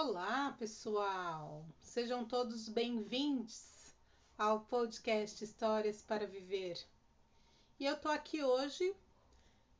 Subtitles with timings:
[0.00, 1.66] Olá, pessoal!
[1.80, 3.92] Sejam todos bem-vindos
[4.38, 6.78] ao podcast Histórias para Viver.
[7.80, 8.94] E eu tô aqui hoje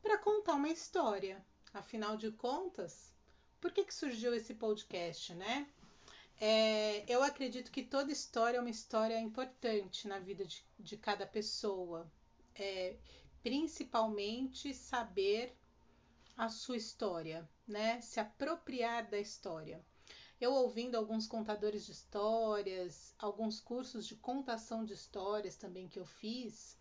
[0.02, 1.40] para contar uma história.
[1.72, 3.12] Afinal de contas,
[3.60, 5.68] por que, que surgiu esse podcast, né?
[6.40, 11.28] É, eu acredito que toda história é uma história importante na vida de, de cada
[11.28, 12.10] pessoa.
[12.56, 12.96] É,
[13.40, 15.56] principalmente saber
[16.36, 18.00] a sua história, né?
[18.00, 19.80] Se apropriar da história.
[20.40, 26.06] Eu ouvindo alguns contadores de histórias, alguns cursos de contação de histórias também que eu
[26.06, 26.78] fiz,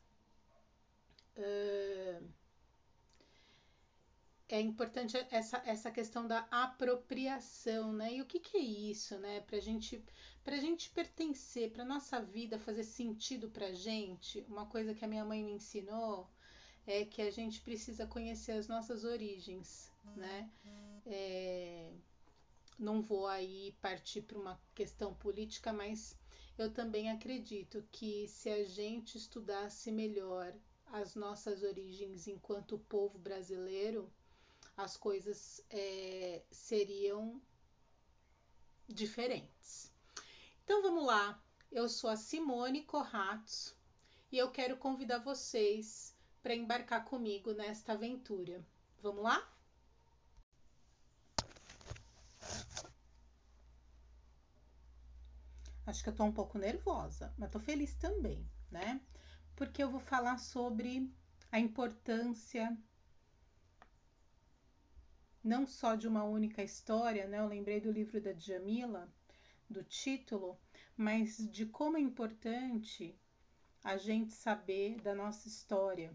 [4.50, 8.14] é importante essa, essa questão da apropriação, né?
[8.14, 9.42] E o que, que é isso, né?
[9.42, 10.04] Para gente,
[10.46, 15.26] a gente pertencer, para nossa vida fazer sentido para gente, uma coisa que a minha
[15.26, 16.30] mãe me ensinou
[16.86, 20.50] é que a gente precisa conhecer as nossas origens, né?
[21.06, 21.92] É,
[22.78, 26.16] não vou aí partir para uma questão política, mas
[26.58, 30.54] eu também acredito que se a gente estudasse melhor
[30.88, 34.12] as nossas origens enquanto povo brasileiro,
[34.76, 37.42] as coisas é, seriam
[38.88, 39.92] diferentes.
[40.64, 43.76] Então vamos lá, eu sou a Simone Corratos
[44.32, 48.66] e eu quero convidar vocês para embarcar comigo nesta aventura.
[49.02, 49.57] Vamos lá?
[55.88, 59.00] Acho que eu tô um pouco nervosa, mas tô feliz também, né?
[59.56, 61.10] Porque eu vou falar sobre
[61.50, 62.78] a importância
[65.42, 67.40] não só de uma única história, né?
[67.40, 69.10] Eu lembrei do livro da Djamila,
[69.70, 70.60] do título,
[70.98, 73.18] mas de como é importante
[73.82, 76.14] a gente saber da nossa história,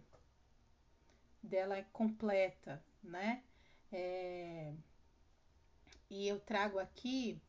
[1.43, 3.43] dela é completa, né?
[3.91, 4.75] É...
[6.11, 7.41] E eu trago aqui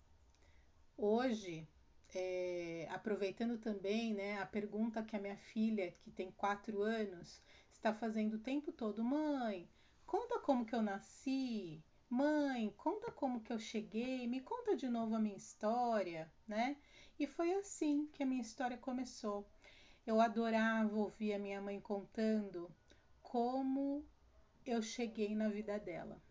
[0.98, 1.68] hoje
[2.16, 7.42] é, aproveitando também né, a pergunta que a minha filha, que tem quatro anos,
[7.72, 9.70] está fazendo o tempo todo: mãe,
[10.06, 15.16] conta como que eu nasci, mãe, conta como que eu cheguei, me conta de novo
[15.16, 16.78] a minha história, né?
[17.20, 19.48] E foi assim que a minha história começou.
[20.06, 22.70] Eu adorava ouvir a minha mãe contando
[23.22, 24.06] como
[24.66, 26.22] eu cheguei na vida dela,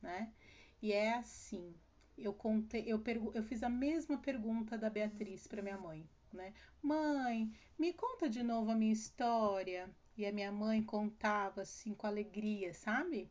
[0.00, 0.32] né?
[0.80, 1.74] E é assim,
[2.18, 3.02] eu contei, eu,
[3.34, 6.54] eu fiz a mesma pergunta da Beatriz para minha mãe, né?
[6.82, 9.90] Mãe, me conta de novo a minha história.
[10.16, 13.30] E a minha mãe contava assim com alegria, sabe?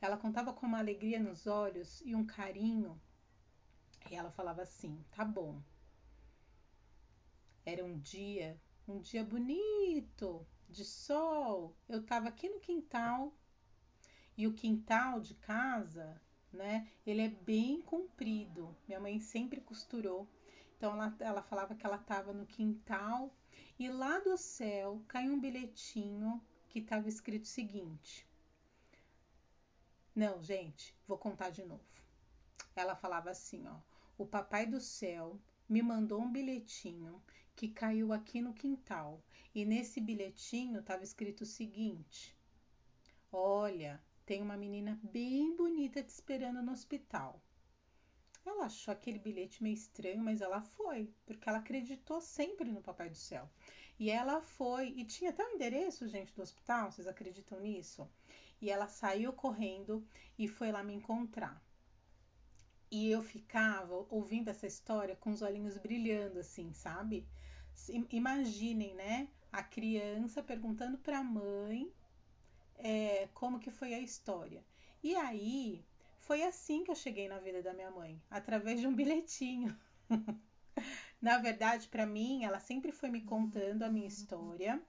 [0.00, 3.00] Ela contava com uma alegria nos olhos e um carinho.
[4.10, 5.62] E ela falava assim: "Tá bom".
[7.64, 11.76] Era um dia, um dia bonito, de sol.
[11.88, 13.32] Eu estava aqui no quintal
[14.36, 16.20] e o quintal de casa
[16.54, 16.88] né?
[17.06, 18.74] Ele é bem comprido.
[18.86, 20.28] Minha mãe sempre costurou.
[20.76, 23.34] Então ela, ela falava que ela estava no quintal
[23.78, 28.26] e lá do céu caiu um bilhetinho que estava escrito o seguinte.
[30.14, 31.82] Não, gente, vou contar de novo.
[32.76, 33.76] Ela falava assim, ó:
[34.16, 37.22] "O papai do céu me mandou um bilhetinho
[37.56, 39.22] que caiu aqui no quintal
[39.54, 42.36] e nesse bilhetinho estava escrito o seguinte:
[43.30, 47.42] Olha, tem uma menina bem bonita te esperando no hospital.
[48.44, 53.08] Ela achou aquele bilhete meio estranho, mas ela foi, porque ela acreditou sempre no Papai
[53.08, 53.48] do Céu.
[53.98, 58.08] E ela foi, e tinha até o endereço, gente, do hospital, vocês acreditam nisso?
[58.60, 60.06] E ela saiu correndo
[60.38, 61.62] e foi lá me encontrar.
[62.90, 67.26] E eu ficava ouvindo essa história com os olhinhos brilhando, assim, sabe?
[68.10, 69.28] Imaginem, né?
[69.50, 71.92] A criança perguntando para a mãe
[72.78, 74.64] é, como que foi a história.
[75.02, 75.84] E aí
[76.20, 79.76] foi assim que eu cheguei na vida da minha mãe, através de um bilhetinho.
[81.20, 84.82] na verdade, para mim, ela sempre foi me contando a minha história,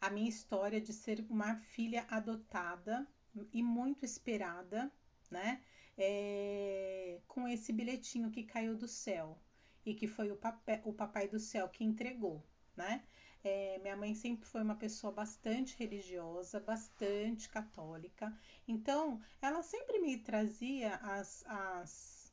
[0.00, 3.06] a minha história de ser uma filha adotada
[3.52, 4.92] e muito esperada,
[5.30, 5.62] né?
[5.96, 9.38] É, com esse bilhetinho que caiu do céu
[9.86, 10.38] e que foi o,
[10.84, 12.44] o papai do céu que entregou,
[12.76, 13.02] né?
[13.42, 18.36] É, minha mãe sempre foi uma pessoa bastante religiosa, bastante católica.
[18.66, 22.32] Então, ela sempre me trazia as, as,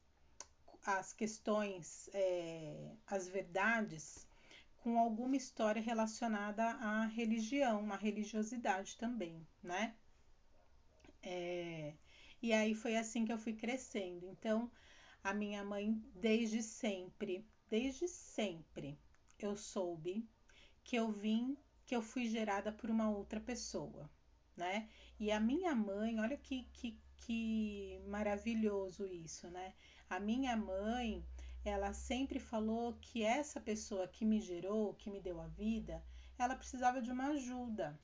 [0.83, 4.27] as questões, é, as verdades,
[4.79, 9.95] com alguma história relacionada à religião, à religiosidade também, né?
[11.21, 11.93] É,
[12.41, 14.25] e aí foi assim que eu fui crescendo.
[14.25, 14.71] Então,
[15.23, 18.97] a minha mãe, desde sempre, desde sempre,
[19.37, 20.27] eu soube
[20.91, 24.09] que eu vim, que eu fui gerada por uma outra pessoa,
[24.57, 24.89] né?
[25.17, 29.73] E a minha mãe, olha que, que, que maravilhoso isso, né?
[30.09, 31.25] A minha mãe,
[31.63, 36.03] ela sempre falou que essa pessoa que me gerou, que me deu a vida,
[36.37, 37.97] ela precisava de uma ajuda,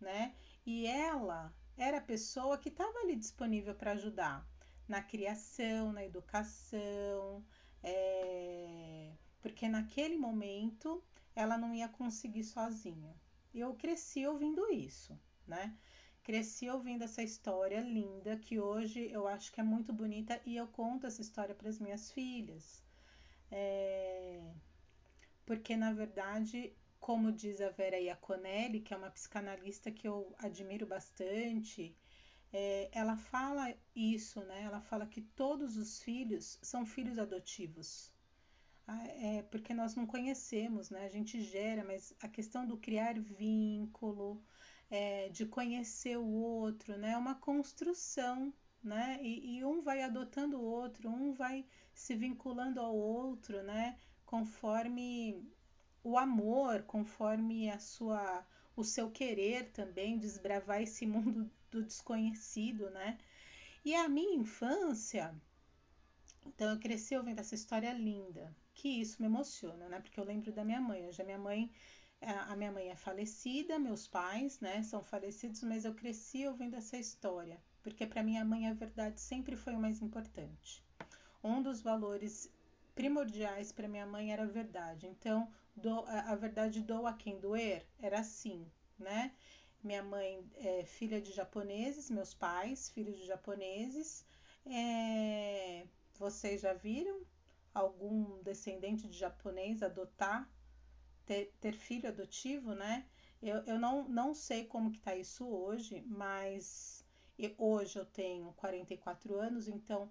[0.00, 0.34] né?
[0.66, 4.44] E ela era a pessoa que estava ali disponível para ajudar
[4.88, 7.44] na criação, na educação,
[7.84, 9.12] é...
[9.40, 11.00] porque naquele momento
[11.36, 13.14] ela não ia conseguir sozinha.
[13.54, 15.16] Eu cresci ouvindo isso,
[15.46, 15.76] né?
[16.24, 20.66] Cresci ouvindo essa história linda que hoje eu acho que é muito bonita e eu
[20.66, 22.82] conto essa história para as minhas filhas.
[23.50, 24.52] É...
[25.44, 26.74] Porque na verdade
[27.06, 31.96] como diz a Vera Iaconelli, que é uma psicanalista que eu admiro bastante,
[32.52, 34.62] é, ela fala isso, né?
[34.62, 38.12] Ela fala que todos os filhos são filhos adotivos.
[38.88, 41.04] Ah, é, porque nós não conhecemos, né?
[41.06, 44.42] A gente gera, mas a questão do criar vínculo,
[44.90, 47.12] é, de conhecer o outro, né?
[47.12, 48.52] É uma construção,
[48.82, 49.18] né?
[49.22, 53.98] E, e um vai adotando o outro, um vai se vinculando ao outro, né?
[54.24, 55.44] Conforme
[56.04, 58.46] o amor, conforme a sua
[58.76, 63.18] o seu querer também desbravar esse mundo do desconhecido, né?
[63.84, 65.34] E a minha infância,
[66.46, 69.98] então eu cresci ouvindo essa história linda, que isso me emociona, né?
[70.00, 71.06] Porque eu lembro da minha mãe.
[71.08, 71.72] Hoje a minha mãe,
[72.20, 76.96] a minha mãe é falecida, meus pais, né, são falecidos, mas eu cresci ouvindo essa
[76.96, 80.84] história, porque para minha mãe a verdade sempre foi o mais importante.
[81.42, 82.50] Um dos valores
[82.94, 85.06] primordiais para minha mãe era a verdade.
[85.06, 88.66] Então, do, a, a verdade doa quem doer era assim,
[88.98, 89.32] né?
[89.82, 94.24] Minha mãe é filha de japoneses, meus pais, filhos de japoneses.
[94.66, 95.86] É,
[96.18, 97.20] vocês já viram
[97.76, 100.50] algum descendente de japonês adotar,
[101.26, 103.06] ter, ter filho adotivo, né?
[103.42, 107.04] Eu, eu não, não sei como que tá isso hoje, mas
[107.38, 110.10] eu, hoje eu tenho 44 anos, então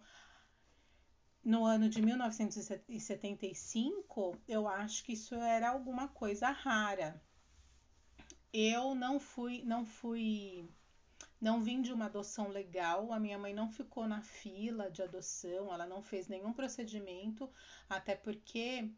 [1.44, 7.20] no ano de 1975, eu acho que isso era alguma coisa rara.
[8.54, 10.70] Eu não fui, não fui,
[11.40, 13.12] não vim de uma adoção legal.
[13.12, 17.50] A minha mãe não ficou na fila de adoção, ela não fez nenhum procedimento,
[17.90, 18.90] até porque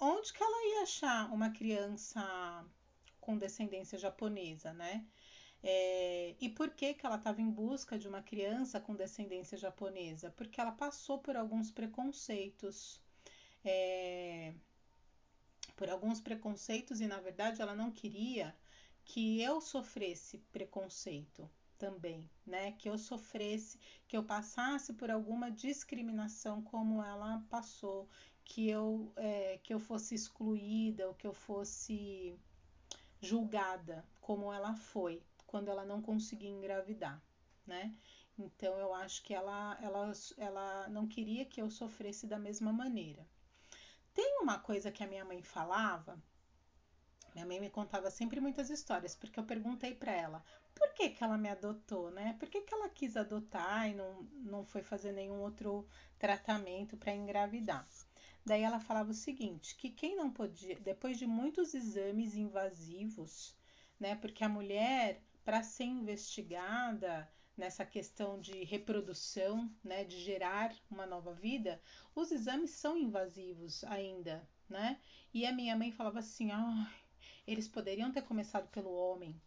[0.00, 2.64] onde que ela ia achar uma criança
[3.20, 5.04] com descendência japonesa, né?
[5.62, 10.30] É, e por que, que ela estava em busca de uma criança com descendência japonesa?
[10.30, 13.02] Porque ela passou por alguns preconceitos.
[13.64, 14.54] É,
[15.76, 18.54] por alguns preconceitos, e na verdade ela não queria
[19.08, 22.72] que eu sofresse preconceito também, né?
[22.72, 28.06] Que eu sofresse, que eu passasse por alguma discriminação como ela passou,
[28.44, 32.38] que eu, é, que eu fosse excluída ou que eu fosse
[33.18, 37.22] julgada como ela foi quando ela não conseguia engravidar,
[37.66, 37.96] né?
[38.38, 43.26] Então eu acho que ela, ela, ela não queria que eu sofresse da mesma maneira.
[44.12, 46.22] Tem uma coisa que a minha mãe falava,
[47.38, 50.44] minha mãe me contava sempre muitas histórias, porque eu perguntei para ela
[50.74, 52.36] por que, que ela me adotou, né?
[52.38, 55.86] Por que, que ela quis adotar e não, não foi fazer nenhum outro
[56.18, 57.86] tratamento para engravidar?
[58.44, 63.54] Daí ela falava o seguinte, que quem não podia, depois de muitos exames invasivos,
[64.00, 64.14] né?
[64.16, 71.32] Porque a mulher para ser investigada nessa questão de reprodução, né, de gerar uma nova
[71.32, 71.80] vida,
[72.14, 75.00] os exames são invasivos ainda, né?
[75.34, 76.90] E a minha mãe falava assim: ah,
[77.48, 79.40] eles poderiam ter começado pelo homem,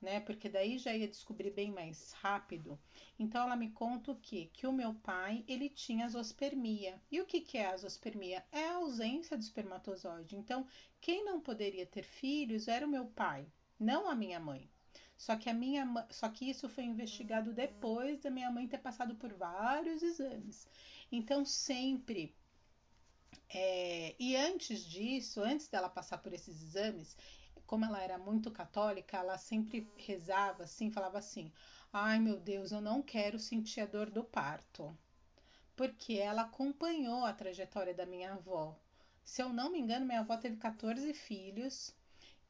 [0.00, 0.20] né?
[0.20, 2.78] Porque daí já ia descobrir bem mais rápido.
[3.18, 4.46] Então ela me conta o que?
[4.52, 7.00] Que o meu pai ele tinha azospermia.
[7.10, 8.44] E o que, que é a azospermia?
[8.52, 10.36] É a ausência do espermatozoide.
[10.36, 10.66] Então,
[11.00, 13.46] quem não poderia ter filhos era o meu pai,
[13.80, 14.70] não a minha mãe.
[15.16, 19.16] Só que a minha só que isso foi investigado depois da minha mãe ter passado
[19.16, 20.68] por vários exames.
[21.10, 22.36] Então sempre
[23.50, 27.16] é, e antes disso, antes dela passar por esses exames,
[27.68, 31.52] como ela era muito católica, ela sempre rezava assim, falava assim:
[31.92, 34.96] "Ai, meu Deus, eu não quero sentir a dor do parto".
[35.76, 38.76] Porque ela acompanhou a trajetória da minha avó.
[39.24, 41.94] Se eu não me engano, minha avó teve 14 filhos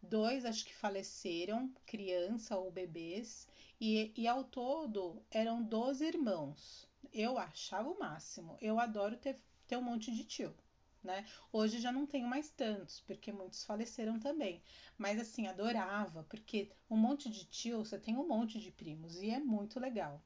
[0.02, 3.48] Dois acho que faleceram, criança ou bebês,
[3.80, 6.88] e, e ao todo eram 12 irmãos.
[7.12, 8.56] Eu achava o máximo.
[8.60, 10.54] Eu adoro ter, ter um monte de tio.
[11.02, 11.24] Né?
[11.52, 14.62] Hoje já não tenho mais tantos, porque muitos faleceram também.
[14.96, 19.30] Mas assim, adorava, porque um monte de tio, você tem um monte de primos, e
[19.30, 20.22] é muito legal.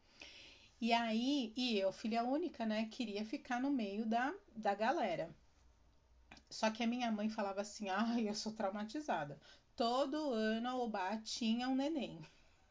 [0.81, 5.35] E aí, e eu, filha única, né, queria ficar no meio da, da galera.
[6.51, 9.39] Só que a minha mãe falava assim: ai, eu sou traumatizada
[9.77, 12.21] todo ano a Obá tinha um neném.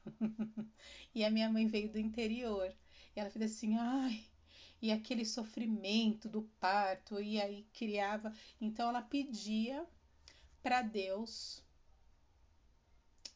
[1.13, 2.73] e a minha mãe veio do interior.
[3.15, 4.23] E ela fez assim, ai,
[4.81, 8.33] e aquele sofrimento do parto, e aí criava.
[8.59, 9.85] Então ela pedia
[10.63, 11.63] para Deus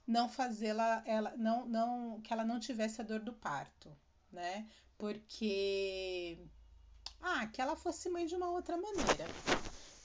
[0.07, 3.95] não fazê-la, ela, não, não, que ela não tivesse a dor do parto,
[4.31, 4.69] né?
[4.97, 6.39] Porque
[7.21, 9.25] ah, que ela fosse mãe de uma outra maneira.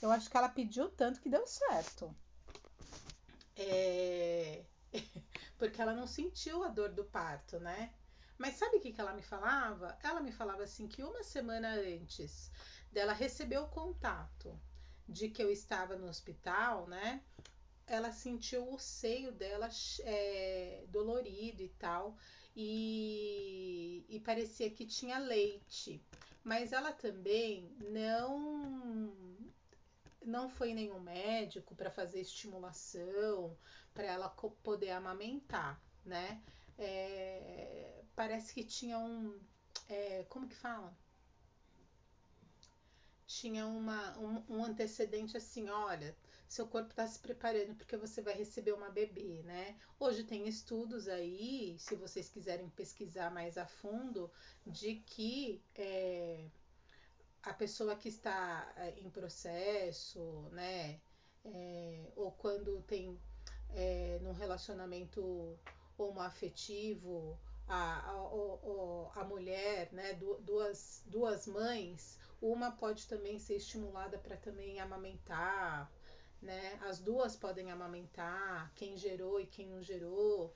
[0.00, 2.14] Eu acho que ela pediu tanto que deu certo.
[3.56, 4.64] É...
[5.58, 7.92] Porque ela não sentiu a dor do parto, né?
[8.40, 9.98] Mas sabe o que, que ela me falava?
[10.02, 12.50] Ela me falava assim que uma semana antes
[12.90, 14.58] dela receber o contato
[15.06, 17.22] de que eu estava no hospital, né?
[17.86, 19.68] Ela sentiu o seio dela
[20.04, 22.16] é, dolorido e tal,
[22.56, 26.02] e, e parecia que tinha leite.
[26.42, 29.14] Mas ela também não
[30.24, 33.54] não foi nenhum médico para fazer estimulação,
[33.92, 34.30] para ela
[34.62, 36.42] poder amamentar, né?
[36.78, 39.40] É, parece que tinha um.
[39.88, 40.94] É, como que fala?
[43.26, 46.14] Tinha uma, um, um antecedente assim: olha,
[46.46, 49.74] seu corpo está se preparando porque você vai receber uma bebê, né?
[49.98, 54.30] Hoje tem estudos aí, se vocês quiserem pesquisar mais a fundo,
[54.66, 55.64] de que.
[55.74, 56.44] É,
[57.42, 61.00] a pessoa que está é, em processo, né,
[61.42, 63.18] é, ou quando tem
[63.70, 65.58] é, num relacionamento
[65.96, 67.40] homoafetivo,
[67.72, 74.80] a, a, a, mulher, né, duas, duas mães, uma pode também ser estimulada para também
[74.80, 75.90] amamentar,
[76.42, 80.54] né, as duas podem amamentar, quem gerou e quem não gerou,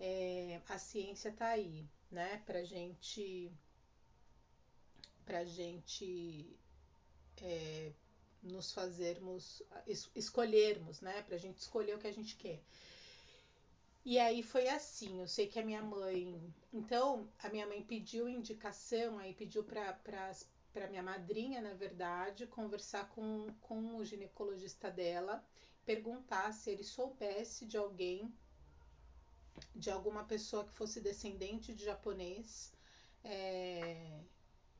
[0.00, 3.52] é, a ciência está aí, né, para gente
[5.24, 6.56] para gente
[7.42, 7.92] é,
[8.42, 11.22] nos fazermos, es, escolhermos, né?
[11.22, 12.60] Para gente escolher o que a gente quer.
[14.06, 16.40] E aí foi assim, eu sei que a minha mãe.
[16.72, 23.52] Então, a minha mãe pediu indicação, aí pediu para minha madrinha, na verdade, conversar com,
[23.60, 25.44] com o ginecologista dela,
[25.84, 28.32] perguntar se ele soubesse de alguém,
[29.74, 32.72] de alguma pessoa que fosse descendente de japonês,
[33.24, 34.20] é,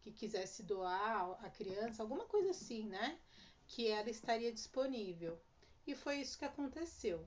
[0.02, 3.18] que quisesse doar a criança, alguma coisa assim, né?
[3.66, 5.36] Que ela estaria disponível.
[5.84, 7.26] E foi isso que aconteceu,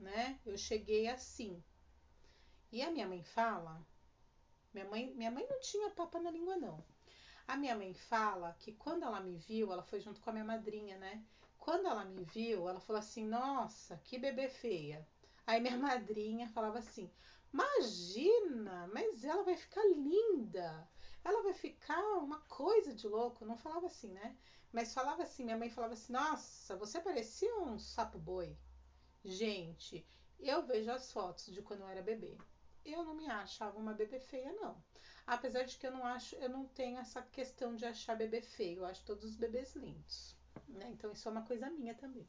[0.00, 0.40] né?
[0.44, 1.62] Eu cheguei assim.
[2.72, 3.84] E a minha mãe fala,
[4.72, 6.84] minha mãe, minha mãe não tinha papa na língua não.
[7.46, 10.44] A minha mãe fala que quando ela me viu, ela foi junto com a minha
[10.44, 11.24] madrinha, né?
[11.58, 15.06] Quando ela me viu, ela falou assim: "Nossa, que bebê feia".
[15.46, 17.10] Aí minha madrinha falava assim:
[17.52, 20.88] "Imagina, mas ela vai ficar linda"
[21.24, 23.44] ela vai ficar uma coisa de louco.
[23.44, 24.36] Não falava assim, né?
[24.72, 28.56] Mas falava assim, minha mãe falava assim, nossa, você parecia um sapo boi.
[29.24, 30.06] Gente,
[30.38, 32.36] eu vejo as fotos de quando eu era bebê.
[32.84, 34.82] Eu não me achava uma bebê feia, não.
[35.26, 38.78] Apesar de que eu não acho, eu não tenho essa questão de achar bebê feio.
[38.78, 40.34] Eu acho todos os bebês lindos.
[40.66, 40.88] Né?
[40.90, 42.26] Então isso é uma coisa minha também.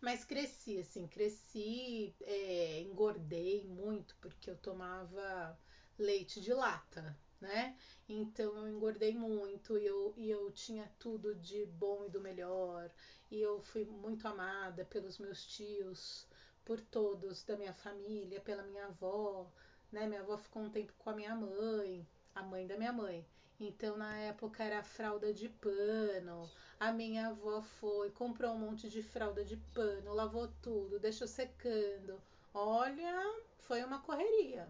[0.00, 5.58] Mas cresci, assim, cresci, é, engordei muito, porque eu tomava
[5.98, 7.76] leite de lata, né?
[8.08, 12.90] Então eu engordei muito e eu, e eu tinha tudo de bom e do melhor.
[13.30, 16.26] E eu fui muito amada pelos meus tios,
[16.64, 19.50] por todos da minha família, pela minha avó,
[19.90, 20.06] né?
[20.06, 23.26] Minha avó ficou um tempo com a minha mãe, a mãe da minha mãe.
[23.58, 26.50] Então na época era fralda de pano.
[26.78, 32.20] A minha avó foi, comprou um monte de fralda de pano, lavou tudo, deixou secando.
[32.52, 33.14] Olha,
[33.58, 34.66] foi uma correria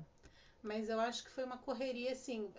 [0.62, 2.52] mas eu acho que foi uma correria assim.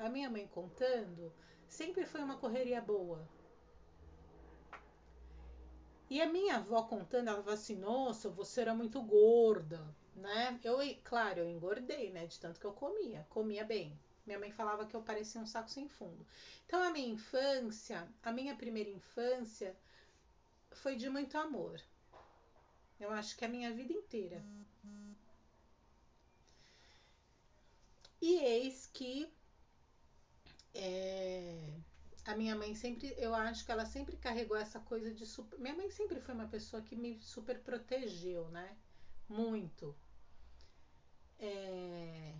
[0.00, 1.32] A, minha mãe contando,
[1.68, 3.26] sempre foi uma correria boa.
[6.08, 9.82] E a minha avó contando, ela falou assim: Nossa, você era muito gorda,
[10.14, 10.58] né?
[10.62, 12.26] Eu, claro, eu engordei, né?
[12.26, 13.98] De tanto que eu comia, comia bem.
[14.26, 16.24] Minha mãe falava que eu parecia um saco sem fundo.
[16.64, 19.76] Então, a minha infância, a minha primeira infância,
[20.70, 21.80] foi de muito amor.
[23.00, 24.44] Eu acho que a minha vida inteira.
[28.22, 29.28] E eis que
[30.72, 31.74] é,
[32.24, 35.58] a minha mãe sempre, eu acho que ela sempre carregou essa coisa de super.
[35.58, 38.76] Minha mãe sempre foi uma pessoa que me super protegeu, né?
[39.28, 39.96] Muito.
[41.40, 42.36] É,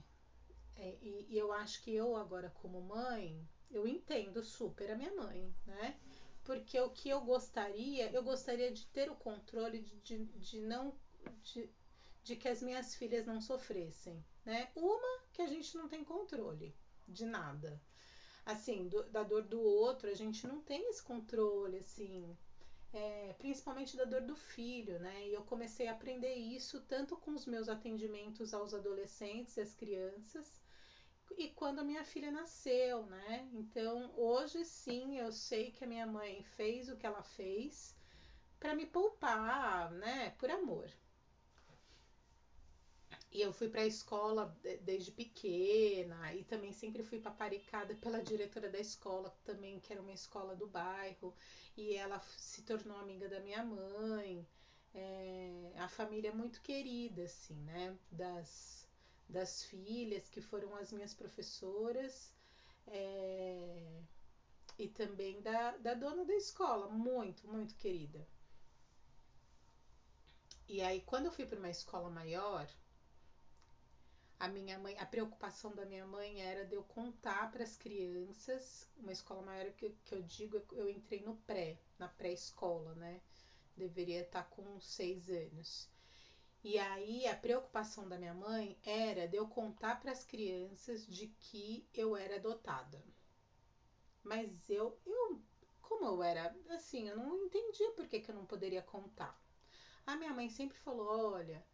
[0.76, 5.12] é, e, e, eu acho que eu agora como mãe, eu entendo super a minha
[5.16, 5.98] mãe, né?
[6.44, 10.94] Porque o que eu gostaria, eu gostaria de ter o controle de, de, de não.
[11.42, 11.68] De,
[12.22, 14.70] de que as minhas filhas não sofressem, né?
[14.76, 16.74] Uma que a gente não tem controle
[17.08, 17.80] de nada.
[18.46, 22.36] Assim, do, da dor do outro, a gente não tem esse controle, assim.
[22.92, 25.26] é, principalmente da dor do filho, né?
[25.28, 29.74] E eu comecei a aprender isso tanto com os meus atendimentos aos adolescentes e às
[29.74, 30.60] crianças,
[31.36, 33.48] e quando a minha filha nasceu, né?
[33.54, 37.96] Então, hoje sim, eu sei que a minha mãe fez o que ela fez
[38.60, 40.30] para me poupar, né?
[40.38, 40.90] Por amor.
[43.32, 48.68] E eu fui para a escola desde pequena e também sempre fui paparicada pela diretora
[48.68, 51.34] da escola, também que era uma escola do bairro,
[51.74, 54.46] e ela se tornou amiga da minha mãe.
[54.94, 57.96] É, a família é muito querida, assim, né?
[58.10, 58.86] Das,
[59.26, 62.34] das filhas que foram as minhas professoras
[62.86, 64.02] é,
[64.78, 68.28] e também da, da dona da escola, muito, muito querida.
[70.68, 72.68] E aí, quando eu fui para uma escola maior,
[74.42, 78.90] a minha mãe, a preocupação da minha mãe era de eu contar para as crianças,
[78.96, 83.22] uma escola maior que, que eu digo, eu entrei no pré, na pré-escola, né?
[83.76, 85.88] Deveria estar com seis anos.
[86.64, 91.28] E aí a preocupação da minha mãe era de eu contar para as crianças de
[91.38, 93.00] que eu era adotada.
[94.24, 95.40] Mas eu, eu,
[95.80, 99.40] como eu era assim, eu não entendia por que, que eu não poderia contar.
[100.04, 101.64] A minha mãe sempre falou: olha,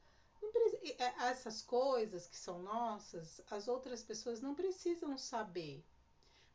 [1.18, 5.85] essas coisas que são nossas, as outras pessoas não precisam saber.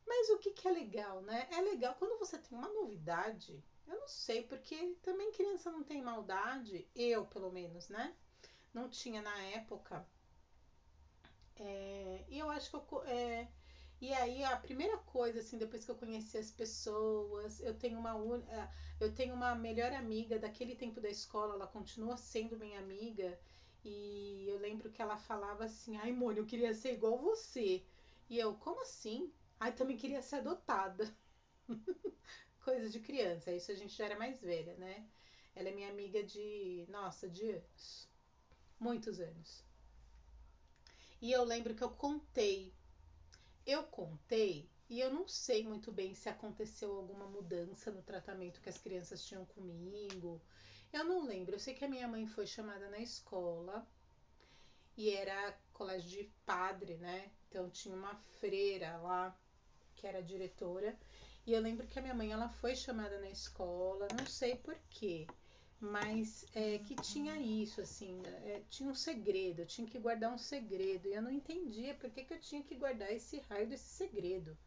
[0.05, 1.47] Mas o que, que é legal, né?
[1.51, 3.63] É legal quando você tem uma novidade.
[3.87, 8.15] Eu não sei, porque também criança não tem maldade, eu pelo menos, né?
[8.73, 10.05] Não tinha na época.
[11.55, 13.03] É, e eu acho que eu.
[13.05, 13.47] É,
[14.01, 18.13] e aí a primeira coisa, assim, depois que eu conheci as pessoas, eu tenho uma
[18.49, 23.39] é, eu tenho uma melhor amiga daquele tempo da escola, ela continua sendo minha amiga.
[23.83, 27.83] E eu lembro que ela falava assim: ai, Mônica, eu queria ser igual você.
[28.29, 29.31] E eu, como assim?
[29.59, 31.13] Ai, também queria ser adotada.
[32.63, 35.05] Coisa de criança, isso a gente já era mais velha, né?
[35.55, 38.07] Ela é minha amiga de, nossa, de anos.
[38.79, 39.63] Muitos anos.
[41.21, 42.73] E eu lembro que eu contei.
[43.65, 48.69] Eu contei e eu não sei muito bem se aconteceu alguma mudança no tratamento que
[48.69, 50.41] as crianças tinham comigo,
[50.93, 51.55] eu não lembro.
[51.55, 53.85] Eu sei que a minha mãe foi chamada na escola
[54.95, 57.31] e era colégio de padre, né?
[57.49, 59.37] Então tinha uma freira lá
[59.95, 60.97] que era diretora.
[61.45, 65.27] E eu lembro que a minha mãe ela foi chamada na escola, não sei porquê,
[65.79, 70.37] mas é, que tinha isso, assim, é, tinha um segredo, eu tinha que guardar um
[70.37, 71.07] segredo.
[71.07, 74.57] E eu não entendia por que, que eu tinha que guardar esse raio desse segredo.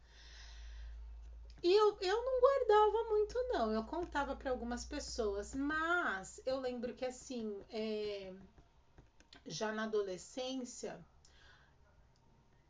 [1.67, 3.73] E eu, eu não guardava muito, não.
[3.73, 8.33] Eu contava para algumas pessoas, mas eu lembro que, assim, é,
[9.45, 10.97] já na adolescência,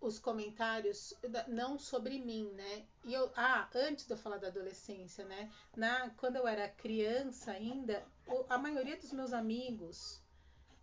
[0.02, 1.14] os comentários,
[1.48, 2.88] não sobre mim, né?
[3.06, 5.52] E eu, ah, antes de eu falar da adolescência, né?
[5.76, 8.04] Na, quando eu era criança ainda,
[8.50, 10.20] a maioria dos meus amigos,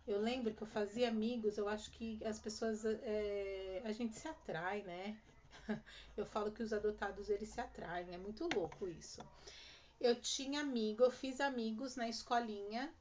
[0.07, 4.25] eu lembro que eu fazia amigos, eu acho que as pessoas, é, a gente se
[4.25, 5.19] atrai, né?
[6.17, 9.21] eu falo que os adotados eles se atraem, é muito louco isso.
[9.99, 12.93] Eu tinha amigo, eu fiz amigos na escolinha,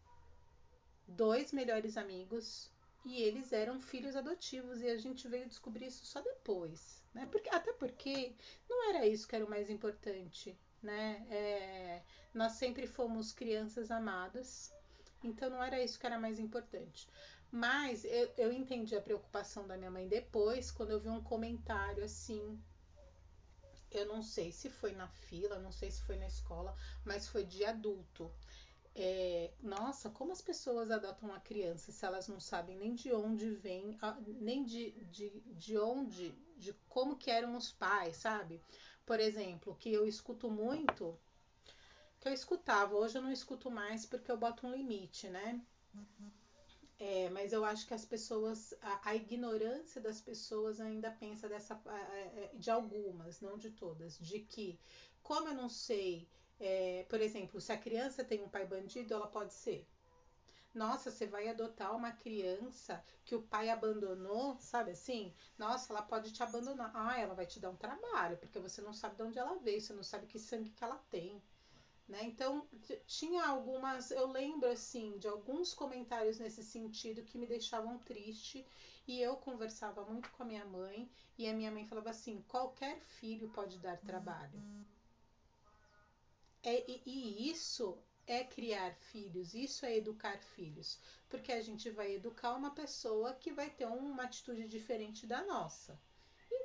[1.07, 2.71] dois melhores amigos,
[3.05, 7.27] e eles eram filhos adotivos e a gente veio descobrir isso só depois, né?
[7.31, 8.35] Porque, até porque
[8.69, 11.27] não era isso que era o mais importante, né?
[11.31, 14.73] É, nós sempre fomos crianças amadas,
[15.23, 17.07] então não era isso que era mais importante.
[17.57, 22.03] Mas eu, eu entendi a preocupação da minha mãe depois, quando eu vi um comentário
[22.03, 22.61] assim.
[23.93, 27.45] Eu não sei se foi na fila, não sei se foi na escola, mas foi
[27.45, 28.29] de adulto.
[28.93, 33.49] É, nossa, como as pessoas adotam uma criança se elas não sabem nem de onde
[33.51, 38.61] vem, nem de, de, de onde, de como que eram os pais, sabe?
[39.07, 41.17] Por exemplo, que eu escuto muito,
[42.19, 45.65] que eu escutava, hoje eu não escuto mais porque eu boto um limite, né?
[45.95, 46.44] Uhum.
[46.99, 51.81] É, mas eu acho que as pessoas, a, a, ignorância das pessoas ainda pensa dessa,
[52.55, 54.79] de algumas, não de todas, de que,
[55.23, 56.29] como eu não sei,
[56.61, 59.89] é, por exemplo, se a criança tem um pai bandido, ela pode ser.
[60.73, 65.33] Nossa, você vai adotar uma criança que o pai abandonou, sabe assim?
[65.57, 66.91] Nossa, ela pode te abandonar.
[66.95, 69.81] Ah, ela vai te dar um trabalho, porque você não sabe de onde ela veio,
[69.81, 71.41] você não sabe que sangue que ela tem.
[72.07, 72.25] Né?
[72.25, 72.69] Então,
[73.07, 78.67] tinha algumas, eu lembro assim, de alguns comentários nesse sentido que me deixavam triste.
[79.07, 83.01] E eu conversava muito com a minha mãe, e a minha mãe falava assim: qualquer
[83.01, 84.63] filho pode dar trabalho.
[86.63, 92.15] É, e, e isso é criar filhos, isso é educar filhos, porque a gente vai
[92.15, 96.01] educar uma pessoa que vai ter uma atitude diferente da nossa.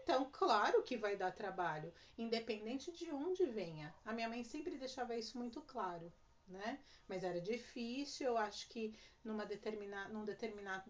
[0.10, 3.94] Então, claro que vai dar trabalho, independente de onde venha.
[4.04, 6.12] A minha mãe sempre deixava isso muito claro,
[6.48, 6.80] né?
[7.08, 10.90] Mas era difícil, eu acho que numa determinada, num determinado,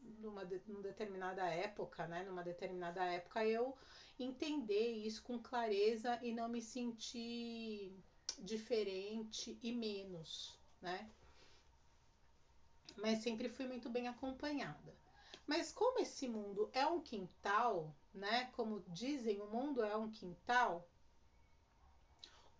[0.00, 2.24] numa, numa determinada época, né?
[2.24, 3.76] Numa determinada época eu
[4.18, 7.92] entender isso com clareza e não me sentir
[8.38, 11.10] diferente e menos, né?
[12.96, 15.05] Mas sempre fui muito bem acompanhada.
[15.46, 18.50] Mas como esse mundo é um quintal, né?
[18.52, 20.88] Como dizem, o mundo é um quintal.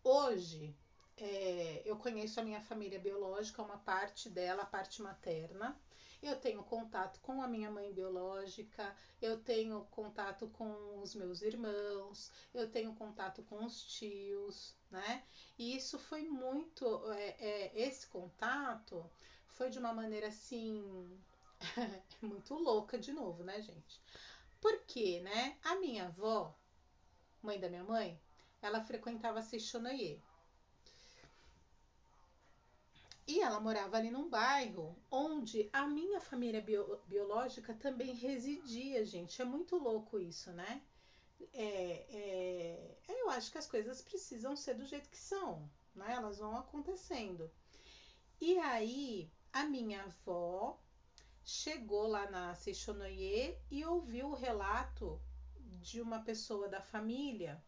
[0.04, 0.76] Hoje
[1.16, 5.78] é, eu conheço a minha família biológica, uma parte dela, a parte materna.
[6.22, 12.32] Eu tenho contato com a minha mãe biológica, eu tenho contato com os meus irmãos,
[12.54, 15.24] eu tenho contato com os tios, né?
[15.58, 16.84] E isso foi muito.
[17.12, 19.08] É, é, esse contato
[19.48, 21.20] foi de uma maneira assim.
[22.22, 24.00] muito louca de novo, né, gente?
[24.60, 25.56] Porque, né?
[25.62, 26.54] A minha avó,
[27.42, 28.20] mãe da minha mãe,
[28.60, 30.22] ela frequentava Seixonoye.
[33.28, 39.42] E ela morava ali num bairro onde a minha família bio, biológica também residia, gente.
[39.42, 40.82] É muito louco isso, né?
[41.52, 46.12] É, é, eu acho que as coisas precisam ser do jeito que são, né?
[46.14, 47.50] Elas vão acontecendo.
[48.40, 50.78] E aí, a minha avó
[51.46, 55.20] chegou lá na Seixonoye e ouviu o relato
[55.80, 57.62] de uma pessoa da família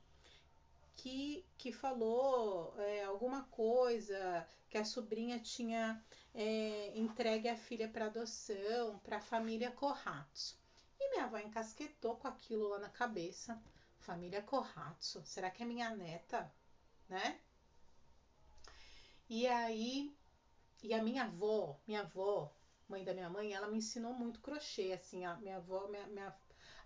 [0.96, 8.06] que, que falou é, alguma coisa que a sobrinha tinha é, entregue a filha para
[8.06, 10.58] adoção para a família Corratso.
[10.98, 13.62] E minha avó encasquetou com aquilo lá na cabeça.
[14.00, 16.52] Família Corratso, será que é minha neta?
[17.08, 17.38] Né?
[19.28, 20.12] E aí,
[20.82, 22.52] e a minha avó, minha avó,
[22.88, 26.34] mãe da minha mãe, ela me ensinou muito crochê, assim, a minha avó, minha, minha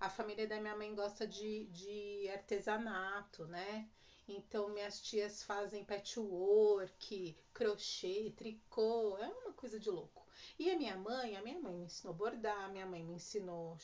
[0.01, 3.89] a família da minha mãe gosta de, de artesanato, né?
[4.27, 10.27] Então, minhas tias fazem patchwork, crochê, tricô, é uma coisa de louco.
[10.59, 13.77] E a minha mãe, a minha mãe me ensinou bordar, minha mãe me ensinou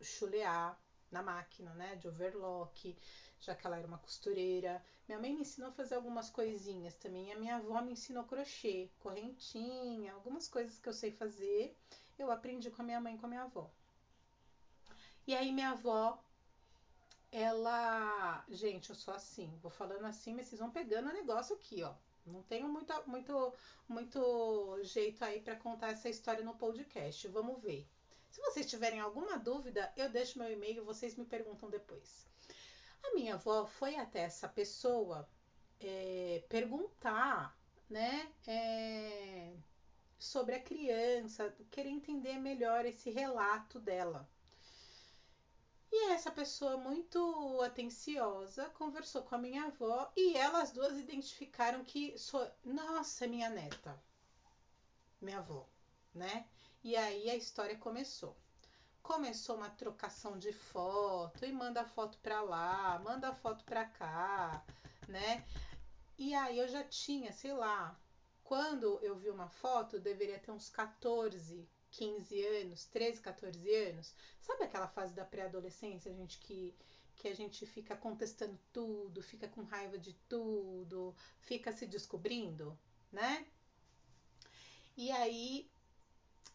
[0.00, 0.80] chulear
[1.10, 2.96] na máquina, né, de overlock,
[3.40, 4.82] já que ela era uma costureira.
[5.06, 7.32] Minha mãe me ensinou a fazer algumas coisinhas também.
[7.32, 11.76] A minha avó me ensinou crochê, correntinha, algumas coisas que eu sei fazer.
[12.18, 13.70] Eu aprendi com a minha mãe e com a minha avó.
[15.26, 16.22] E aí minha avó
[17.30, 18.44] ela.
[18.48, 21.94] Gente, eu sou assim, vou falando assim, mas vocês vão pegando o negócio aqui, ó.
[22.24, 23.54] Não tenho muito, muito,
[23.88, 27.28] muito jeito aí para contar essa história no podcast.
[27.28, 27.88] Vamos ver.
[28.36, 32.26] Se vocês tiverem alguma dúvida, eu deixo meu e-mail, vocês me perguntam depois.
[33.02, 35.26] A minha avó foi até essa pessoa
[35.80, 39.56] é, perguntar, né, é,
[40.18, 44.28] sobre a criança, querer entender melhor esse relato dela.
[45.90, 52.18] E essa pessoa muito atenciosa conversou com a minha avó e elas duas identificaram que
[52.18, 53.98] sou, nossa, minha neta,
[55.22, 55.66] minha avó,
[56.14, 56.46] né?
[56.86, 58.36] E aí a história começou.
[59.02, 64.64] Começou uma trocação de foto e manda foto para lá, manda foto para cá,
[65.08, 65.44] né?
[66.16, 67.98] E aí eu já tinha, sei lá,
[68.44, 74.14] quando eu vi uma foto, deveria ter uns 14, 15 anos, 13, 14 anos.
[74.40, 76.72] Sabe aquela fase da pré-adolescência, gente, que,
[77.16, 82.78] que a gente fica contestando tudo, fica com raiva de tudo, fica se descobrindo,
[83.10, 83.44] né?
[84.96, 85.68] E aí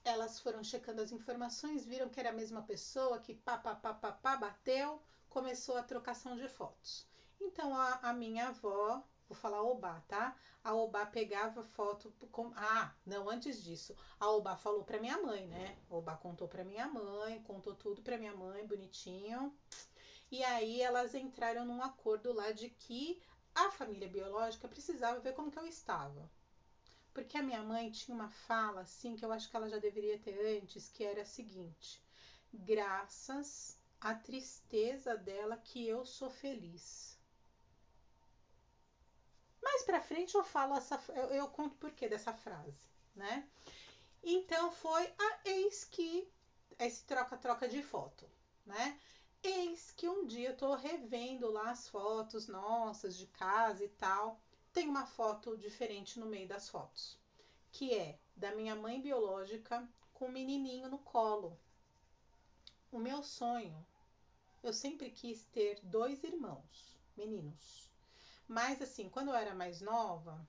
[0.04, 3.94] elas foram checando as informações, viram que era a mesma pessoa, que pá, pá, pá,
[3.94, 7.08] pá, pá bateu, começou a trocação de fotos.
[7.40, 10.36] Então a, a minha avó Vou falar Obá, tá?
[10.62, 12.52] A Obá pegava foto com.
[12.54, 13.96] Ah, não, antes disso.
[14.20, 15.78] A Obá falou para minha mãe, né?
[15.90, 19.56] A Obá contou para minha mãe, contou tudo para minha mãe, bonitinho.
[20.30, 23.22] E aí elas entraram num acordo lá de que
[23.56, 26.30] a família biológica precisava ver como que eu estava.
[27.14, 30.18] Porque a minha mãe tinha uma fala assim que eu acho que ela já deveria
[30.20, 32.02] ter antes, que era a seguinte:
[32.54, 37.20] graças à tristeza dela que eu sou feliz.
[39.62, 43.48] Mais para frente eu falo essa, eu, eu conto por que dessa frase, né?
[44.24, 46.28] Então foi a eis que
[46.80, 48.28] esse troca-troca de foto,
[48.66, 49.00] né?
[49.44, 54.40] Eis que um dia eu tô revendo lá as fotos nossas de casa e tal.
[54.74, 57.20] Tem uma foto diferente no meio das fotos,
[57.72, 61.60] que é da minha mãe biológica com um menininho no colo.
[62.90, 63.86] O meu sonho,
[64.64, 67.90] eu sempre quis ter dois irmãos, meninos.
[68.48, 70.48] Mas assim, quando eu era mais nova,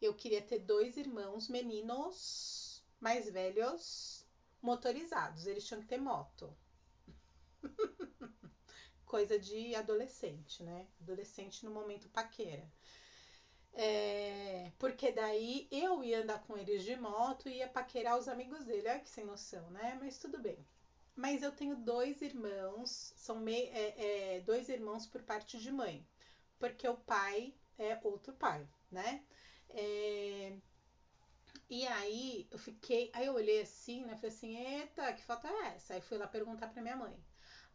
[0.00, 4.24] eu queria ter dois irmãos meninos mais velhos
[4.62, 5.46] motorizados.
[5.46, 6.56] Eles tinham que ter moto.
[9.04, 10.88] Coisa de adolescente, né?
[11.00, 12.70] Adolescente no momento paquera.
[13.78, 18.64] É, porque daí eu ia andar com eles de moto e ia paquerar os amigos
[18.64, 18.88] dele.
[18.88, 19.98] Olha que sem noção, né?
[20.00, 20.66] Mas tudo bem.
[21.14, 26.06] Mas eu tenho dois irmãos, são me, é, é, dois irmãos por parte de mãe,
[26.58, 29.22] porque o pai é outro pai, né?
[29.70, 30.56] É,
[31.68, 34.16] e aí eu fiquei, aí eu olhei assim, né?
[34.16, 35.94] Falei assim, eita, que foto é essa?
[35.94, 37.16] Aí fui lá perguntar pra minha mãe.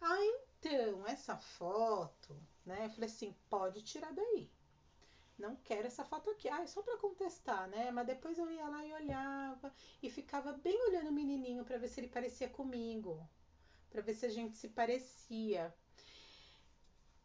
[0.02, 0.18] Ah,
[0.60, 2.36] então, essa foto,
[2.66, 2.86] né?
[2.86, 4.50] Eu falei assim, pode tirar daí
[5.41, 6.47] não quero essa foto aqui.
[6.49, 7.91] Ah, é só para contestar, né?
[7.91, 11.89] Mas depois eu ia lá e olhava e ficava bem olhando o menininho para ver
[11.89, 13.27] se ele parecia comigo,
[13.89, 15.73] para ver se a gente se parecia.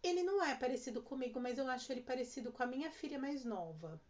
[0.02, 3.44] Ele não é parecido comigo, mas eu acho ele parecido com a minha filha mais
[3.44, 4.00] nova,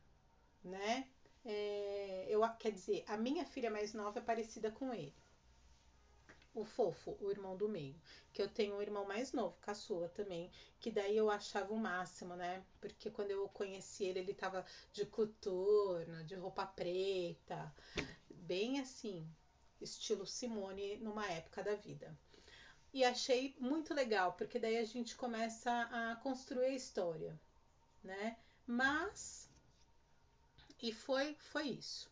[0.65, 1.09] né?
[1.45, 5.15] É, eu, quer dizer, a minha filha mais nova é parecida com ele
[6.57, 7.95] o fofo, o irmão do meio.
[8.33, 12.35] Que eu tenho um irmão mais novo, caçula também, que daí eu achava o máximo,
[12.35, 12.65] né?
[12.81, 17.73] Porque quando eu conheci ele, ele tava de coturno, de roupa preta,
[18.31, 19.29] bem assim,
[19.81, 22.17] estilo Simone numa época da vida.
[22.93, 27.39] E achei muito legal, porque daí a gente começa a construir a história,
[28.03, 28.39] né?
[28.67, 29.51] Mas
[30.83, 32.11] e foi foi isso.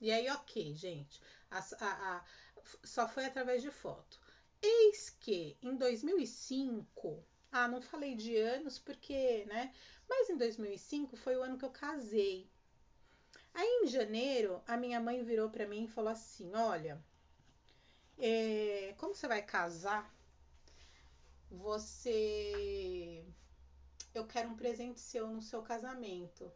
[0.00, 1.20] E aí, ok, gente.
[1.50, 2.24] A, a, a,
[2.82, 4.20] só foi através de foto.
[4.62, 9.72] Eis que em 2005, ah, não falei de anos porque, né?
[10.08, 12.50] Mas em 2005 foi o ano que eu casei.
[13.52, 17.02] Aí em janeiro, a minha mãe virou para mim e falou assim: Olha,
[18.18, 20.12] é, como você vai casar,
[21.50, 23.24] você.
[24.14, 26.52] Eu quero um presente seu no seu casamento.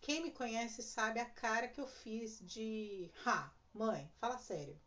[0.00, 3.10] Quem me conhece sabe a cara que eu fiz de.
[3.24, 4.78] Ha, Mãe, fala sério.